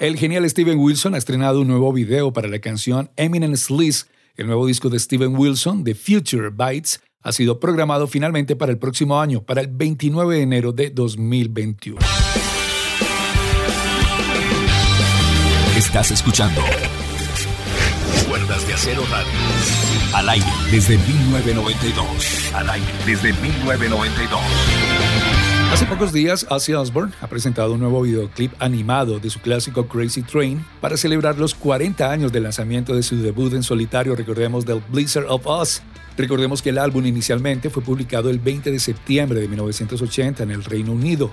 El 0.00 0.16
genial 0.16 0.48
Steven 0.48 0.78
Wilson 0.78 1.14
ha 1.14 1.18
estrenado 1.18 1.60
un 1.60 1.68
nuevo 1.68 1.92
video 1.92 2.32
para 2.32 2.48
la 2.48 2.58
canción 2.58 3.10
Eminent 3.16 3.54
Sleaze. 3.56 4.06
El 4.34 4.46
nuevo 4.46 4.66
disco 4.66 4.88
de 4.88 4.98
Steven 4.98 5.36
Wilson, 5.36 5.84
The 5.84 5.94
Future 5.94 6.48
Bites, 6.48 7.02
ha 7.20 7.32
sido 7.32 7.60
programado 7.60 8.06
finalmente 8.06 8.56
para 8.56 8.72
el 8.72 8.78
próximo 8.78 9.20
año, 9.20 9.42
para 9.42 9.60
el 9.60 9.66
29 9.66 10.36
de 10.36 10.40
enero 10.40 10.72
de 10.72 10.88
2021. 10.88 11.98
Estás 15.76 16.10
escuchando 16.12 16.62
Cuerdas 18.26 18.66
de 18.66 18.72
Acero 18.72 19.02
Radio. 19.10 19.30
Al 20.14 20.30
aire 20.30 20.46
desde 20.70 20.96
1992. 20.96 22.54
Al 22.54 22.70
aire 22.70 22.88
desde 23.04 23.34
1992. 23.34 24.40
Hace 25.72 25.86
pocos 25.86 26.12
días, 26.12 26.46
Ozzy 26.50 26.74
Osbourne 26.74 27.14
ha 27.20 27.28
presentado 27.28 27.74
un 27.74 27.80
nuevo 27.80 28.02
videoclip 28.02 28.52
animado 28.58 29.20
de 29.20 29.30
su 29.30 29.38
clásico 29.40 29.86
Crazy 29.86 30.22
Train 30.22 30.64
para 30.80 30.96
celebrar 30.96 31.38
los 31.38 31.54
40 31.54 32.10
años 32.10 32.32
del 32.32 32.42
lanzamiento 32.42 32.92
de 32.94 33.04
su 33.04 33.16
debut 33.22 33.54
en 33.54 33.62
solitario, 33.62 34.16
recordemos, 34.16 34.66
del 34.66 34.82
Blizzard 34.90 35.26
of 35.28 35.46
Oz. 35.46 35.80
Recordemos 36.16 36.60
que 36.60 36.70
el 36.70 36.78
álbum 36.78 37.06
inicialmente 37.06 37.70
fue 37.70 37.84
publicado 37.84 38.30
el 38.30 38.40
20 38.40 38.72
de 38.72 38.80
septiembre 38.80 39.40
de 39.40 39.46
1980 39.46 40.42
en 40.42 40.50
el 40.50 40.64
Reino 40.64 40.90
Unido. 40.90 41.30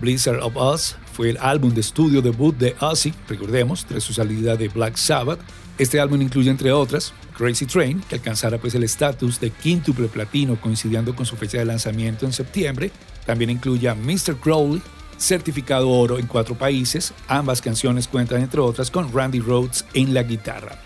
Blizzard 0.00 0.42
of 0.42 0.56
Oz 0.56 0.96
fue 1.12 1.30
el 1.30 1.38
álbum 1.38 1.72
de 1.72 1.80
estudio 1.80 2.20
debut 2.20 2.56
de 2.58 2.74
Ozzy, 2.80 3.14
recordemos, 3.28 3.86
tras 3.86 4.02
su 4.02 4.12
salida 4.12 4.56
de 4.56 4.68
Black 4.68 4.96
Sabbath. 4.96 5.38
Este 5.78 6.00
álbum 6.00 6.20
incluye, 6.20 6.50
entre 6.50 6.72
otras, 6.72 7.14
Crazy 7.38 7.66
Train, 7.66 8.00
que 8.00 8.16
alcanzará 8.16 8.58
pues 8.58 8.74
el 8.74 8.82
estatus 8.82 9.38
de 9.38 9.50
quíntuple 9.50 10.08
platino 10.08 10.60
coincidiendo 10.60 11.14
con 11.14 11.24
su 11.24 11.36
fecha 11.36 11.58
de 11.58 11.66
lanzamiento 11.66 12.26
en 12.26 12.32
septiembre. 12.32 12.90
También 13.26 13.50
incluye 13.50 13.88
a 13.88 13.94
Mr. 13.94 14.36
Crowley, 14.40 14.80
certificado 15.18 15.90
oro 15.90 16.18
en 16.18 16.26
cuatro 16.26 16.54
países. 16.54 17.12
Ambas 17.28 17.60
canciones 17.60 18.08
cuentan, 18.08 18.42
entre 18.42 18.60
otras, 18.60 18.90
con 18.90 19.12
Randy 19.12 19.40
Rhodes 19.40 19.84
en 19.94 20.14
la 20.14 20.22
guitarra. 20.22 20.80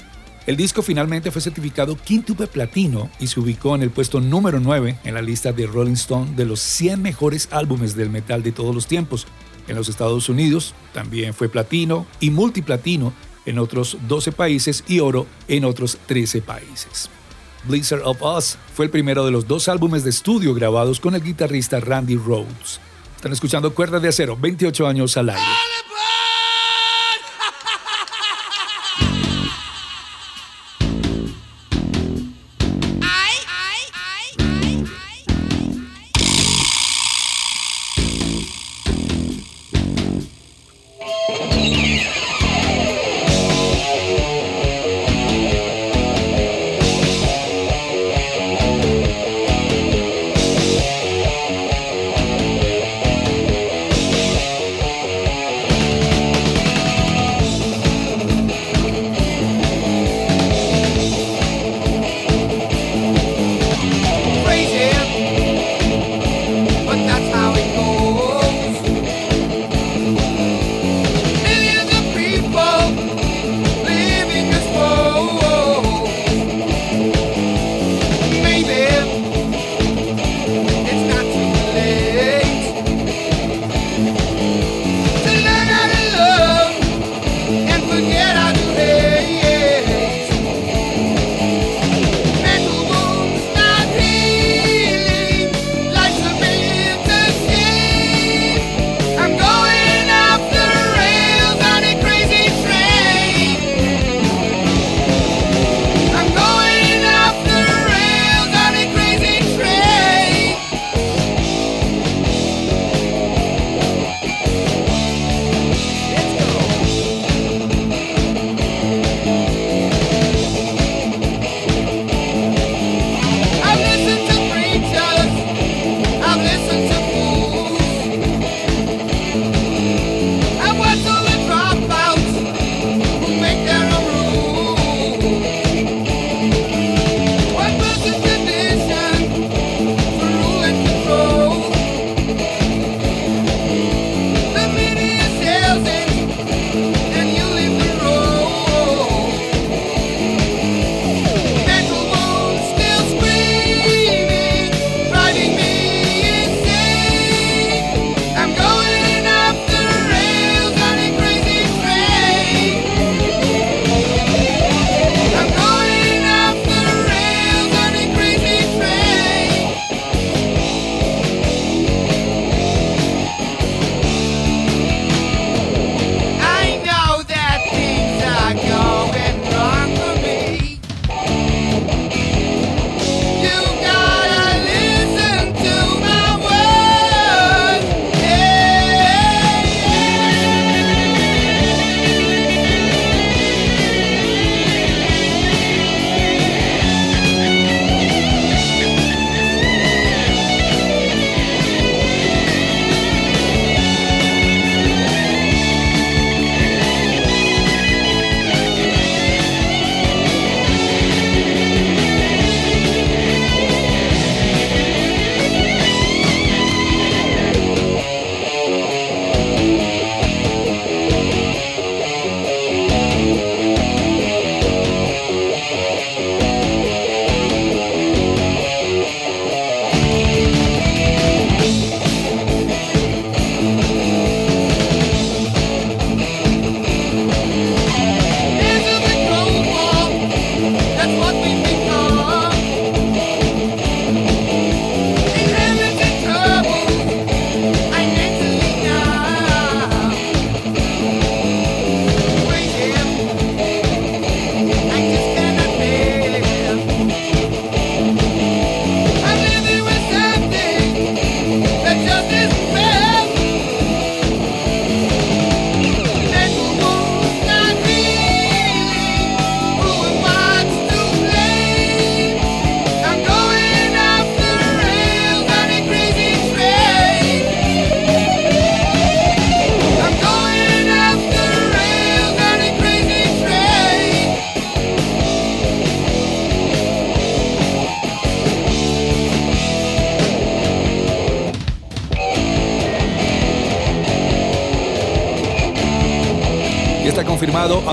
El 0.46 0.56
disco 0.56 0.82
finalmente 0.82 1.30
fue 1.30 1.42
certificado 1.42 1.96
quíntuple 1.96 2.46
platino 2.46 3.10
y 3.20 3.26
se 3.26 3.38
ubicó 3.38 3.74
en 3.74 3.82
el 3.82 3.90
puesto 3.90 4.20
número 4.20 4.58
9 4.58 4.98
en 5.04 5.14
la 5.14 5.22
lista 5.22 5.52
de 5.52 5.66
Rolling 5.66 5.92
Stone 5.92 6.32
de 6.34 6.46
los 6.46 6.60
100 6.60 7.00
mejores 7.02 7.48
álbumes 7.52 7.94
del 7.94 8.10
metal 8.10 8.42
de 8.42 8.50
todos 8.50 8.74
los 8.74 8.86
tiempos. 8.86 9.26
En 9.68 9.76
los 9.76 9.88
Estados 9.88 10.28
Unidos 10.28 10.74
también 10.92 11.34
fue 11.34 11.48
platino 11.48 12.06
y 12.18 12.30
multiplatino 12.30 13.12
en 13.44 13.58
otros 13.58 13.98
12 14.08 14.32
países 14.32 14.82
y 14.88 15.00
oro 15.00 15.26
en 15.46 15.64
otros 15.64 15.98
13 16.06 16.42
países. 16.42 17.10
Blizzard 17.64 18.02
of 18.04 18.22
Oz 18.22 18.56
fue 18.74 18.86
el 18.86 18.90
primero 18.90 19.24
de 19.24 19.30
los 19.30 19.46
dos 19.46 19.68
álbumes 19.68 20.04
de 20.04 20.10
estudio 20.10 20.54
grabados 20.54 21.00
con 21.00 21.14
el 21.14 21.22
guitarrista 21.22 21.80
Randy 21.80 22.16
Rhodes. 22.16 22.80
Están 23.16 23.32
escuchando 23.32 23.74
Cuerdas 23.74 24.00
de 24.00 24.08
Acero, 24.08 24.36
28 24.36 24.86
años 24.86 25.16
al 25.16 25.30
aire. 25.30 25.59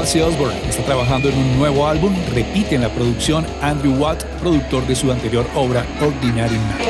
Darcy 0.07 0.21
Osborne 0.21 0.55
está 0.69 0.84
trabajando 0.84 1.27
en 1.27 1.38
un 1.38 1.57
nuevo 1.57 1.85
álbum, 1.85 2.15
repite 2.34 2.75
en 2.75 2.81
la 2.81 2.88
producción 2.88 3.45
Andrew 3.61 3.93
Watt, 3.95 4.23
productor 4.39 4.88
de 4.88 4.95
su 4.95 5.11
anterior 5.11 5.45
obra 5.53 5.85
Ordinary 5.99 6.55
Night. 6.55 6.88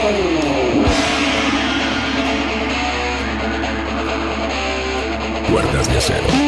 Cuerdas 5.49 5.87
de. 5.87 6.46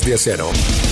De 0.00 0.14
Acero. 0.14 0.91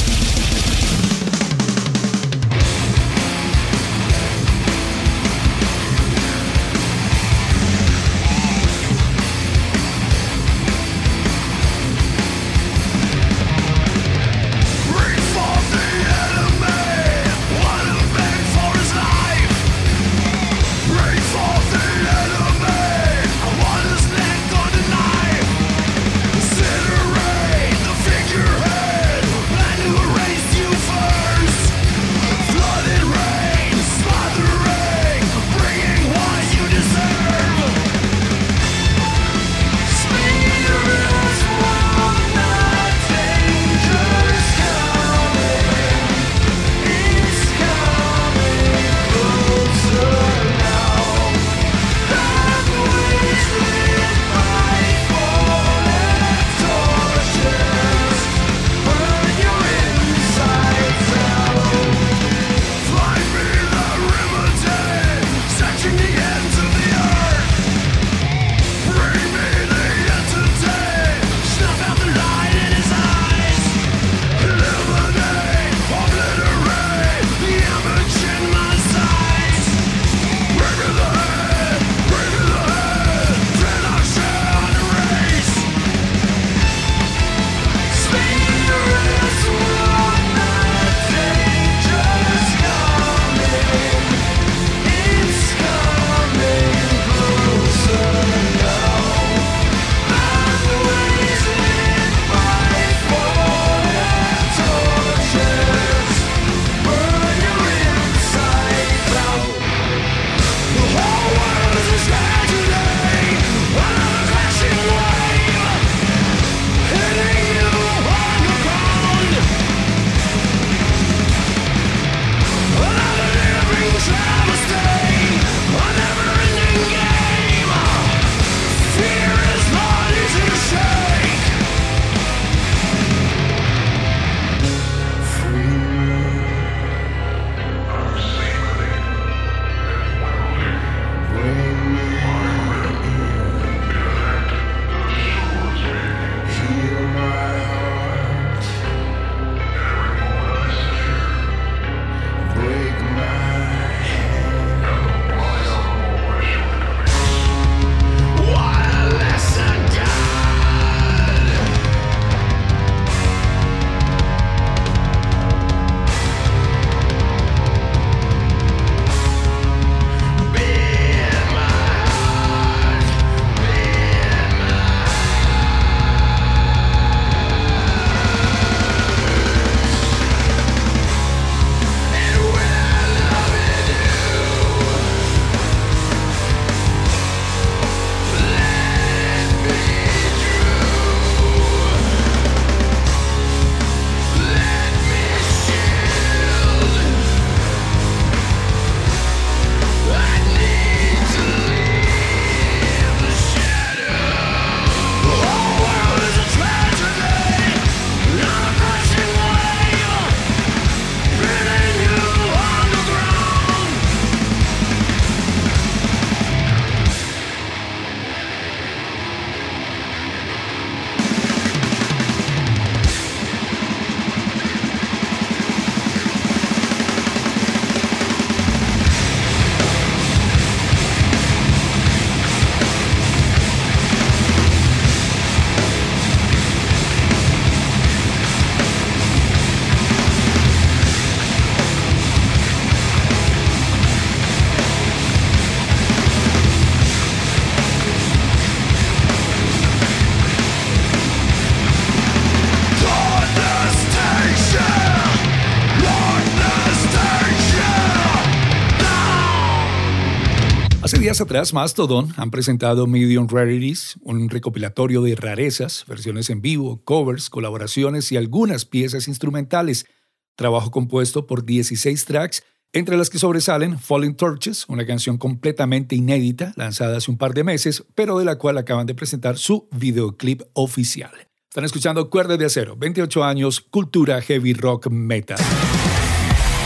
Hace 261.10 261.18
días 261.18 261.40
atrás, 261.40 261.74
Mastodon 261.74 262.32
han 262.36 262.52
presentado 262.52 263.08
Medium 263.08 263.48
Rarities, 263.48 264.16
un 264.22 264.48
recopilatorio 264.48 265.22
de 265.22 265.34
rarezas, 265.34 266.04
versiones 266.06 266.50
en 266.50 266.62
vivo, 266.62 267.02
covers, 267.02 267.50
colaboraciones 267.50 268.30
y 268.30 268.36
algunas 268.36 268.84
piezas 268.84 269.26
instrumentales. 269.26 270.06
Trabajo 270.54 270.92
compuesto 270.92 271.48
por 271.48 271.64
16 271.64 272.24
tracks, 272.26 272.62
entre 272.92 273.16
las 273.16 273.28
que 273.28 273.40
sobresalen 273.40 273.98
Falling 273.98 274.36
Torches, 274.36 274.84
una 274.86 275.04
canción 275.04 275.36
completamente 275.36 276.14
inédita, 276.14 276.74
lanzada 276.76 277.16
hace 277.16 277.32
un 277.32 277.38
par 277.38 277.54
de 277.54 277.64
meses, 277.64 278.04
pero 278.14 278.38
de 278.38 278.44
la 278.44 278.56
cual 278.56 278.78
acaban 278.78 279.06
de 279.06 279.16
presentar 279.16 279.58
su 279.58 279.88
videoclip 279.90 280.62
oficial. 280.74 281.32
Están 281.70 281.82
escuchando 281.82 282.30
Cuerdas 282.30 282.56
de 282.60 282.66
Acero, 282.66 282.94
28 282.96 283.42
años, 283.42 283.80
cultura 283.80 284.40
heavy 284.42 284.74
rock 284.74 285.08
metal. 285.10 285.58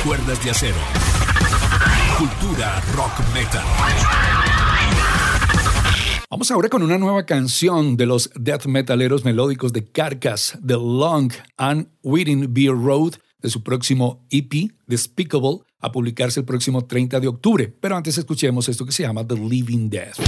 Cuerdas 0.03 0.43
de 0.43 0.51
Acero. 0.51 1.24
Cultura 2.19 2.81
rock 2.95 3.13
metal. 3.35 3.63
Vamos 6.31 6.51
ahora 6.53 6.69
con 6.69 6.85
una 6.85 6.97
nueva 6.97 7.27
canción 7.27 7.97
de 7.97 8.07
los 8.07 8.31
death 8.37 8.67
metaleros 8.67 9.25
melódicos 9.25 9.73
de 9.73 9.85
Carcass, 9.91 10.57
The 10.65 10.75
Long 10.75 11.33
and 11.57 11.89
Waiting 12.05 12.55
Beer 12.55 12.75
Road, 12.75 13.15
de 13.43 13.51
su 13.51 13.65
próximo 13.65 14.25
EP, 14.31 14.71
Despicable, 14.87 15.63
a 15.81 15.91
publicarse 15.91 16.39
el 16.39 16.47
próximo 16.47 16.85
30 16.85 17.19
de 17.19 17.27
octubre. 17.27 17.75
Pero 17.81 17.97
antes 17.97 18.17
escuchemos 18.17 18.69
esto 18.69 18.87
que 18.87 18.93
se 18.93 19.03
llama 19.03 19.27
The 19.27 19.37
Living 19.37 19.91
Death. 19.91 20.21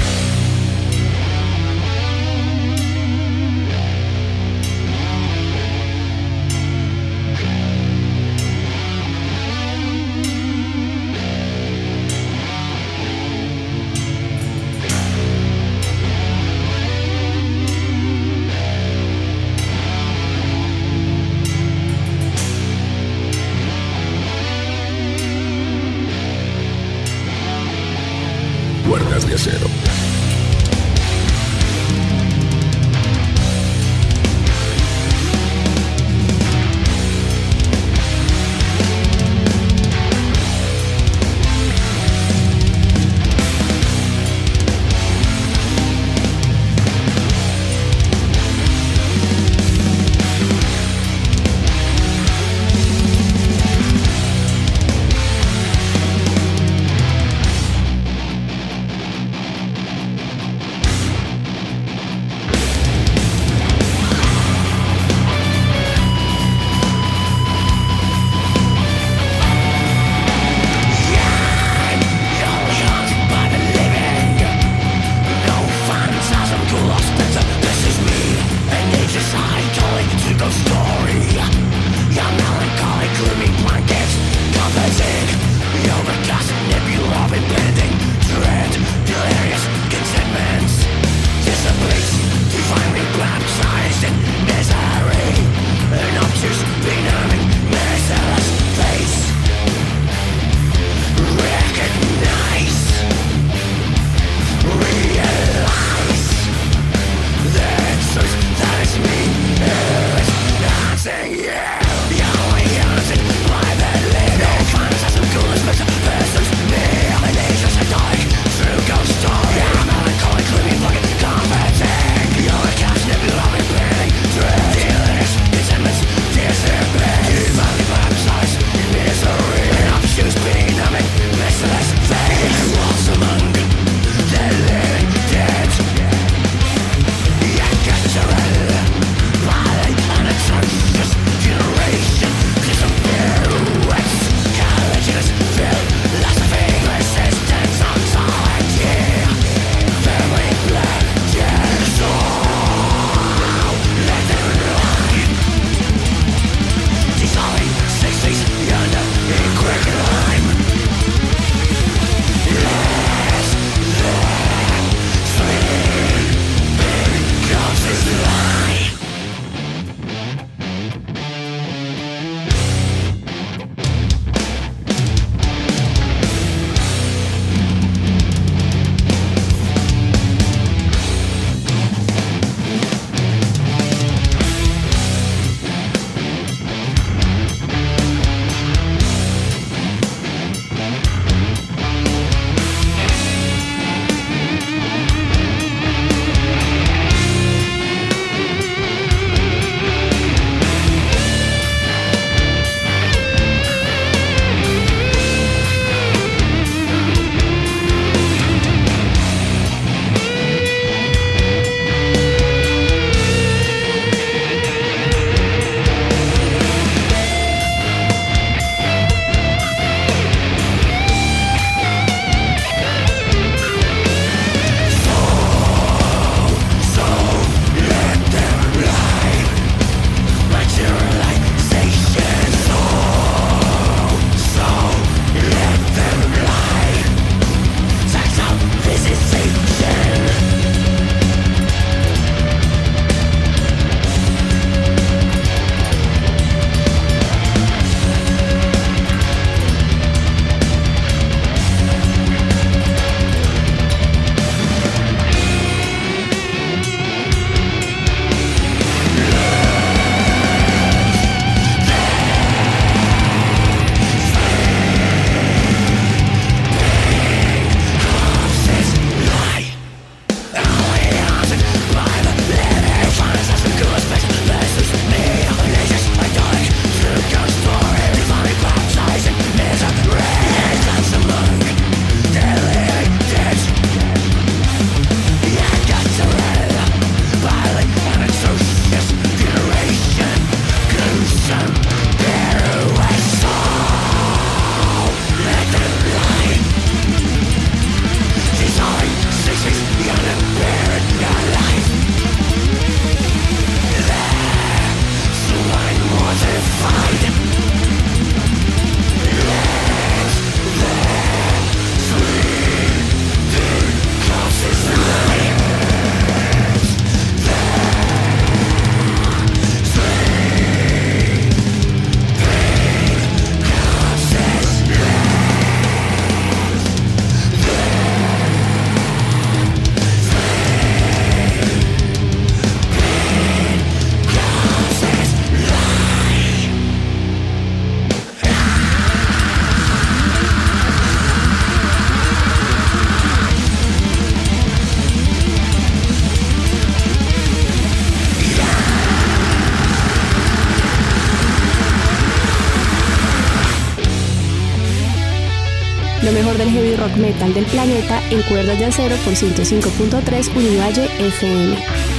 Metal 357.16 357.54
del 357.54 357.64
planeta 357.66 358.20
en 358.30 358.42
cuerdas 358.42 358.78
de 358.78 358.86
acero 358.86 359.16
por 359.24 359.34
105.3 359.34 360.56
Univalle 360.56 361.04
FM. 361.18 362.15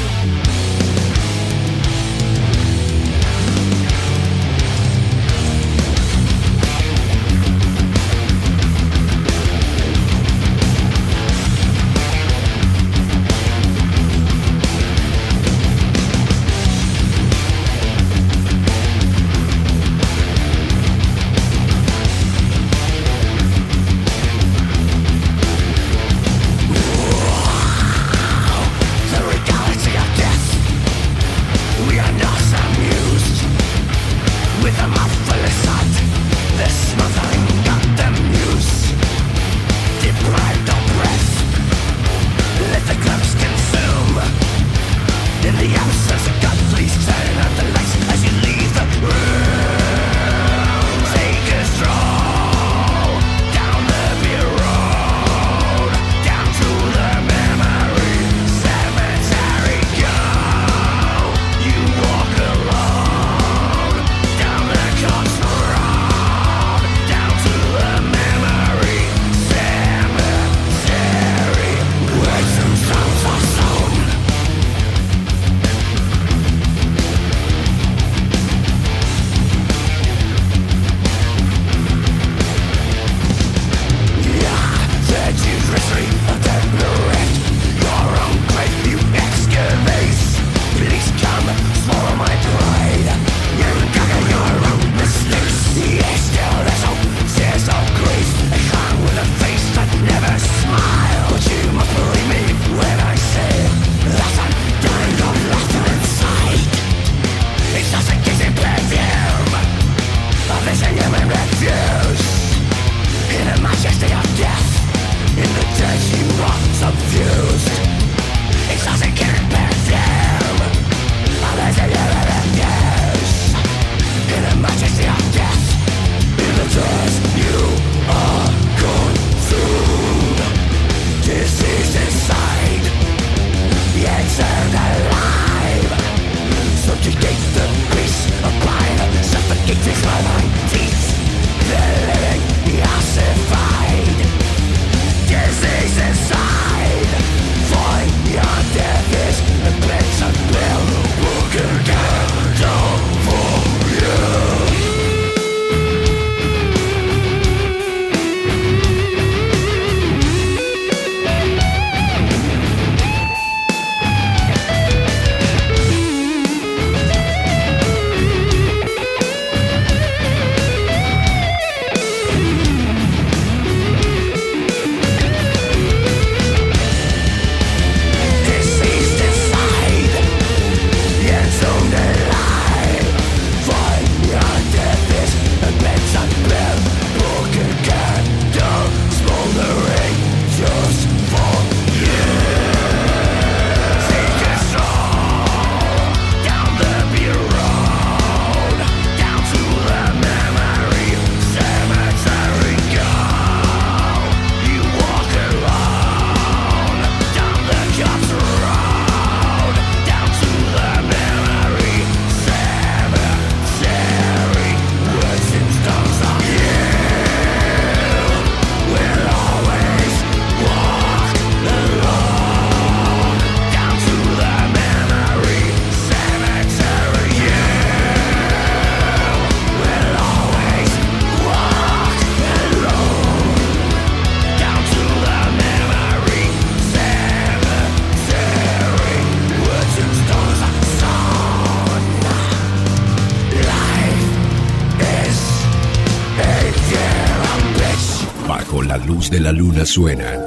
La 248.98 249.06
luz 249.06 249.30
de 249.30 249.40
la 249.40 249.52
luna 249.52 249.86
suenan 249.86 250.40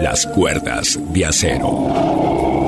las 0.00 0.24
cuerdas 0.26 0.98
de 1.12 1.26
acero. 1.26 2.67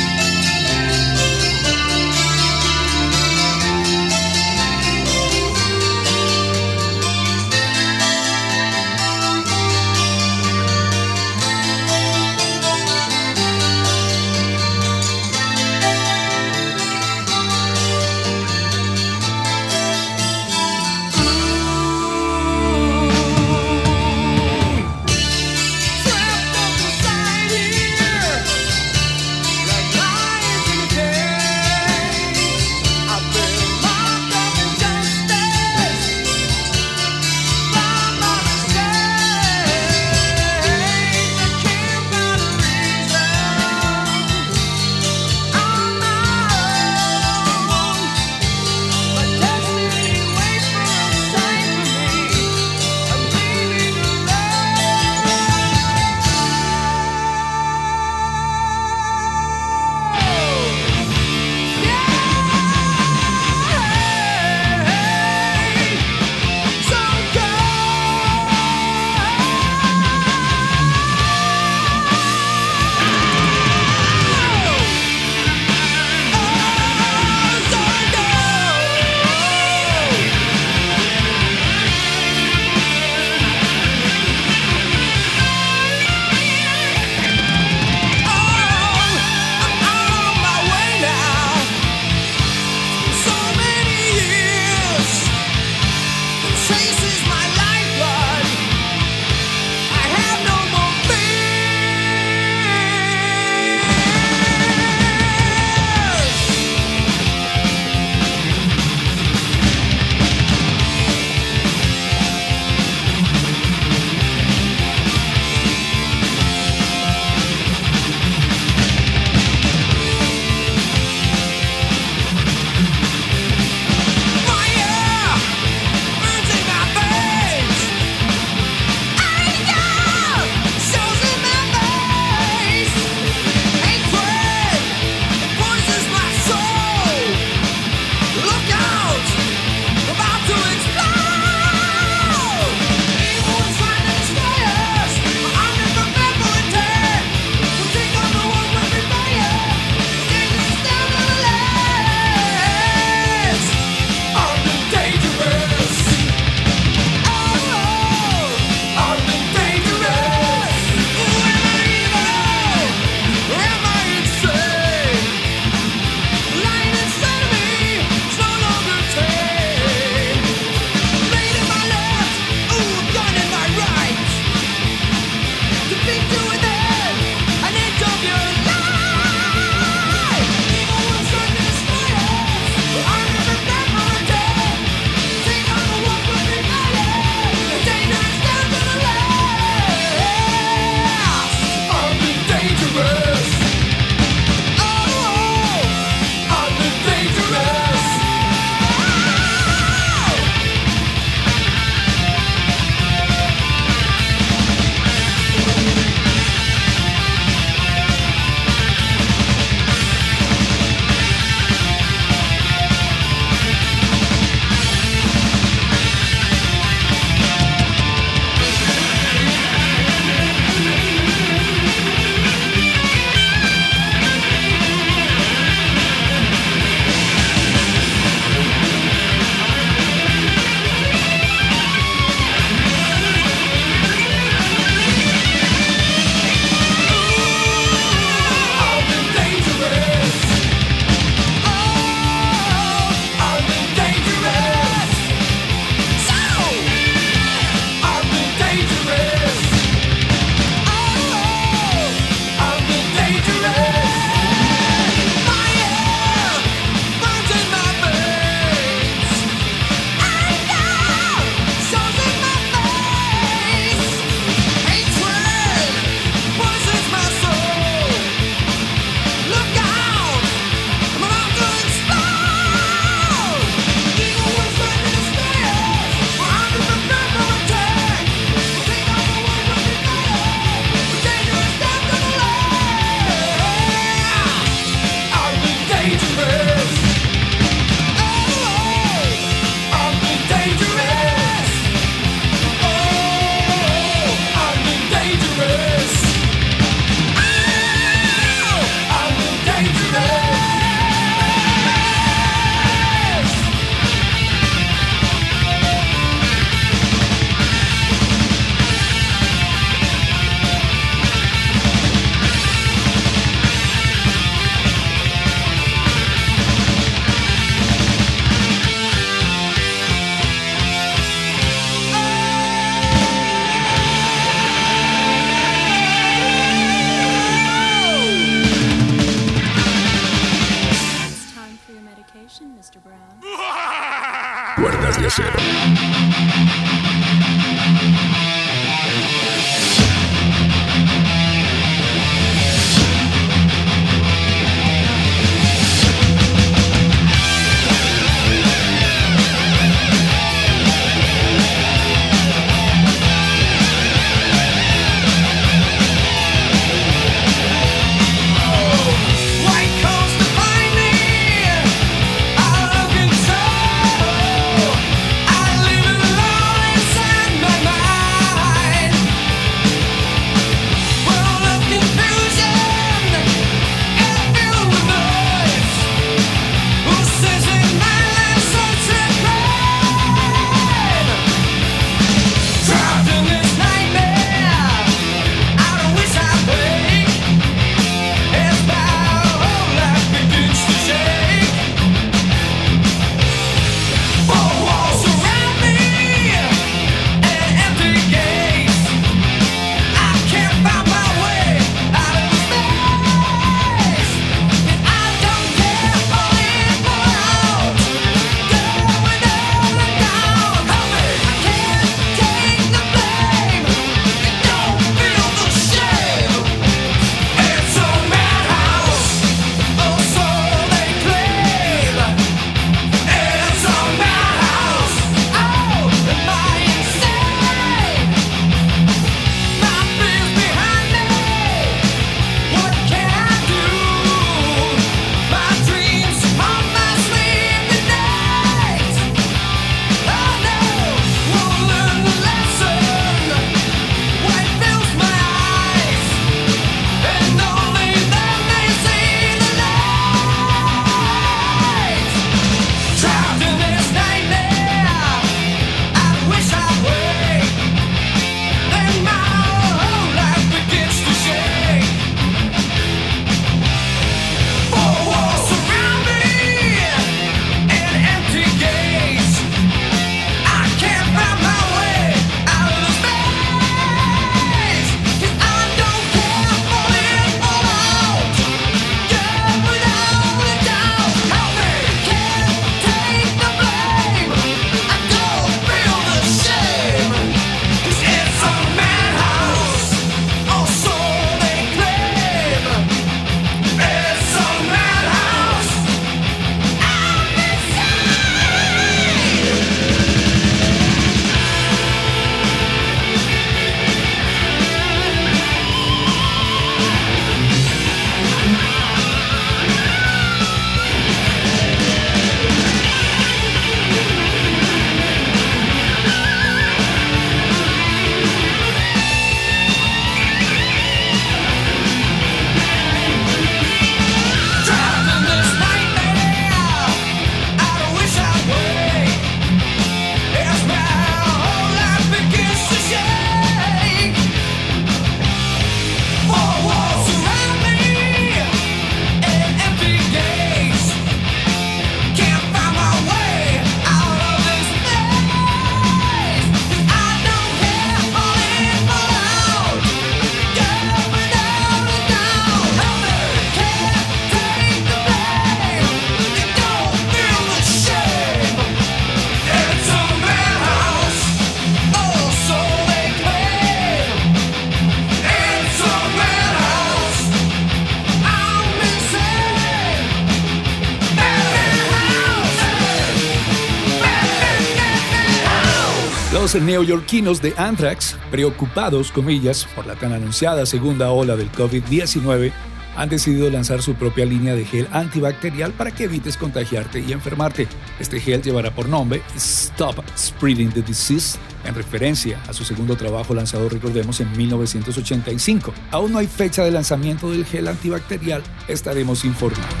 Los 576.73 576.81
neoyorquinos 576.83 577.61
de 577.61 577.73
Anthrax, 577.75 578.37
preocupados, 578.49 579.29
comillas, 579.33 579.85
por 579.93 580.05
la 580.05 580.15
tan 580.15 580.31
anunciada 580.31 580.85
segunda 580.85 581.29
ola 581.31 581.57
del 581.57 581.69
COVID-19, 581.69 582.71
han 583.17 583.27
decidido 583.27 583.69
lanzar 583.69 584.01
su 584.01 584.15
propia 584.15 584.45
línea 584.45 584.73
de 584.73 584.85
gel 584.85 585.09
antibacterial 585.11 585.91
para 585.91 586.11
que 586.11 586.23
evites 586.23 586.55
contagiarte 586.55 587.19
y 587.19 587.33
enfermarte. 587.33 587.89
Este 588.21 588.39
gel 588.39 588.61
llevará 588.61 588.95
por 588.95 589.09
nombre 589.09 589.41
Stop 589.57 590.23
Spreading 590.37 590.91
the 590.93 591.01
Disease, 591.01 591.59
en 591.83 591.93
referencia 591.93 592.57
a 592.69 592.71
su 592.71 592.85
segundo 592.85 593.17
trabajo 593.17 593.53
lanzado, 593.53 593.89
recordemos, 593.89 594.39
en 594.39 594.49
1985. 594.55 595.93
Aún 596.11 596.31
no 596.31 596.37
hay 596.37 596.47
fecha 596.47 596.85
de 596.85 596.91
lanzamiento 596.91 597.51
del 597.51 597.65
gel 597.65 597.89
antibacterial, 597.89 598.63
estaremos 598.87 599.43
informando. 599.43 600.00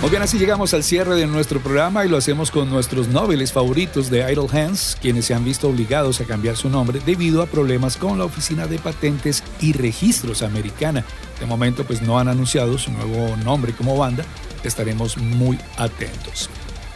Muy 0.00 0.10
bien, 0.10 0.22
así 0.22 0.38
llegamos 0.38 0.74
al 0.74 0.84
cierre 0.84 1.16
de 1.16 1.26
nuestro 1.26 1.58
programa 1.58 2.06
y 2.06 2.08
lo 2.08 2.16
hacemos 2.16 2.52
con 2.52 2.70
nuestros 2.70 3.08
noveles 3.08 3.52
favoritos 3.52 4.08
de 4.10 4.20
Idle 4.32 4.46
Hands, 4.52 4.96
quienes 5.02 5.24
se 5.24 5.34
han 5.34 5.44
visto 5.44 5.68
obligados 5.68 6.20
a 6.20 6.24
cambiar 6.24 6.56
su 6.56 6.70
nombre 6.70 7.00
debido 7.04 7.42
a 7.42 7.46
problemas 7.46 7.96
con 7.96 8.16
la 8.16 8.24
Oficina 8.24 8.68
de 8.68 8.78
Patentes 8.78 9.42
y 9.60 9.72
Registros 9.72 10.42
Americana. 10.42 11.04
De 11.40 11.46
momento, 11.46 11.82
pues 11.82 12.00
no 12.00 12.16
han 12.16 12.28
anunciado 12.28 12.78
su 12.78 12.92
nuevo 12.92 13.36
nombre 13.38 13.72
como 13.72 13.96
banda, 13.96 14.24
estaremos 14.62 15.16
muy 15.16 15.58
atentos. 15.76 16.48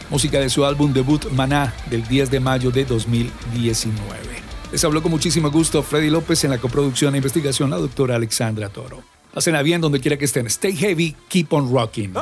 Música 0.09 0.39
de 0.39 0.49
su 0.49 0.63
álbum 0.63 0.93
debut 0.93 1.29
Maná 1.31 1.73
del 1.89 2.07
10 2.07 2.31
de 2.31 2.39
mayo 2.39 2.71
de 2.71 2.85
2019. 2.85 3.93
Les 4.71 4.83
habló 4.85 5.03
con 5.03 5.11
muchísimo 5.11 5.51
gusto 5.51 5.83
Freddy 5.83 6.09
López 6.09 6.45
en 6.45 6.51
la 6.51 6.57
coproducción 6.57 7.15
e 7.15 7.17
investigación 7.17 7.69
la 7.69 7.77
doctora 7.77 8.15
Alexandra 8.15 8.69
Toro. 8.69 9.03
Hacen 9.35 9.55
a 9.55 9.61
bien 9.61 9.81
donde 9.81 9.99
quiera 9.99 10.15
que 10.15 10.25
estén. 10.25 10.47
Stay 10.47 10.73
heavy, 10.73 11.17
keep 11.27 11.51
on 11.51 11.69
rocking. 11.69 12.13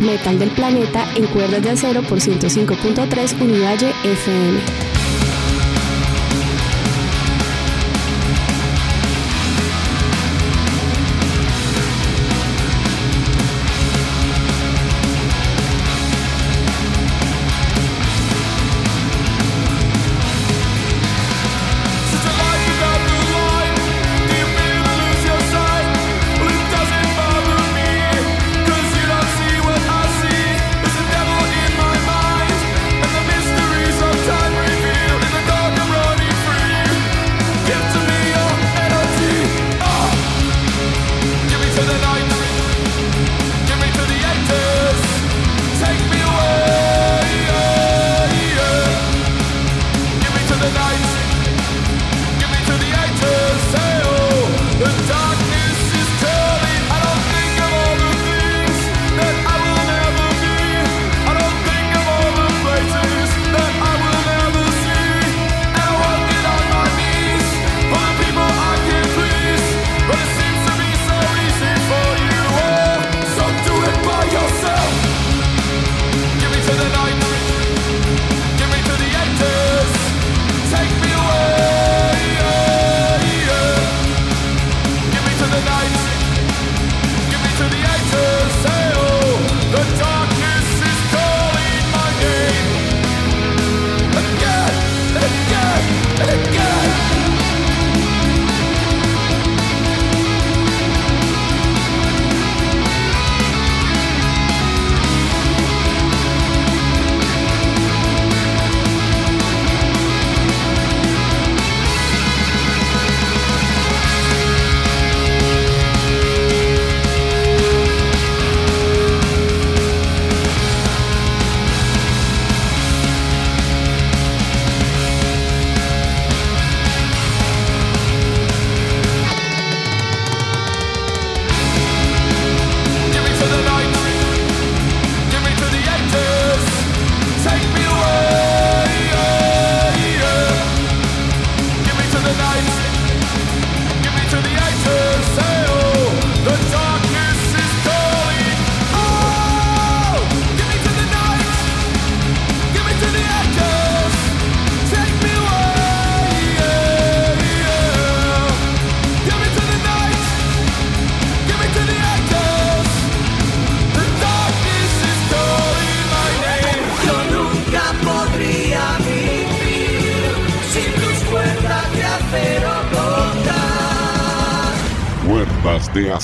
metal 0.00 0.38
del 0.38 0.50
planeta 0.50 1.04
en 1.14 1.26
cuerdas 1.26 1.62
de 1.62 1.70
acero 1.70 2.02
por 2.02 2.18
105.3 2.18 3.40
Univalle 3.40 3.92
FM. 4.04 4.95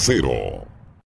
cero. 0.03 0.32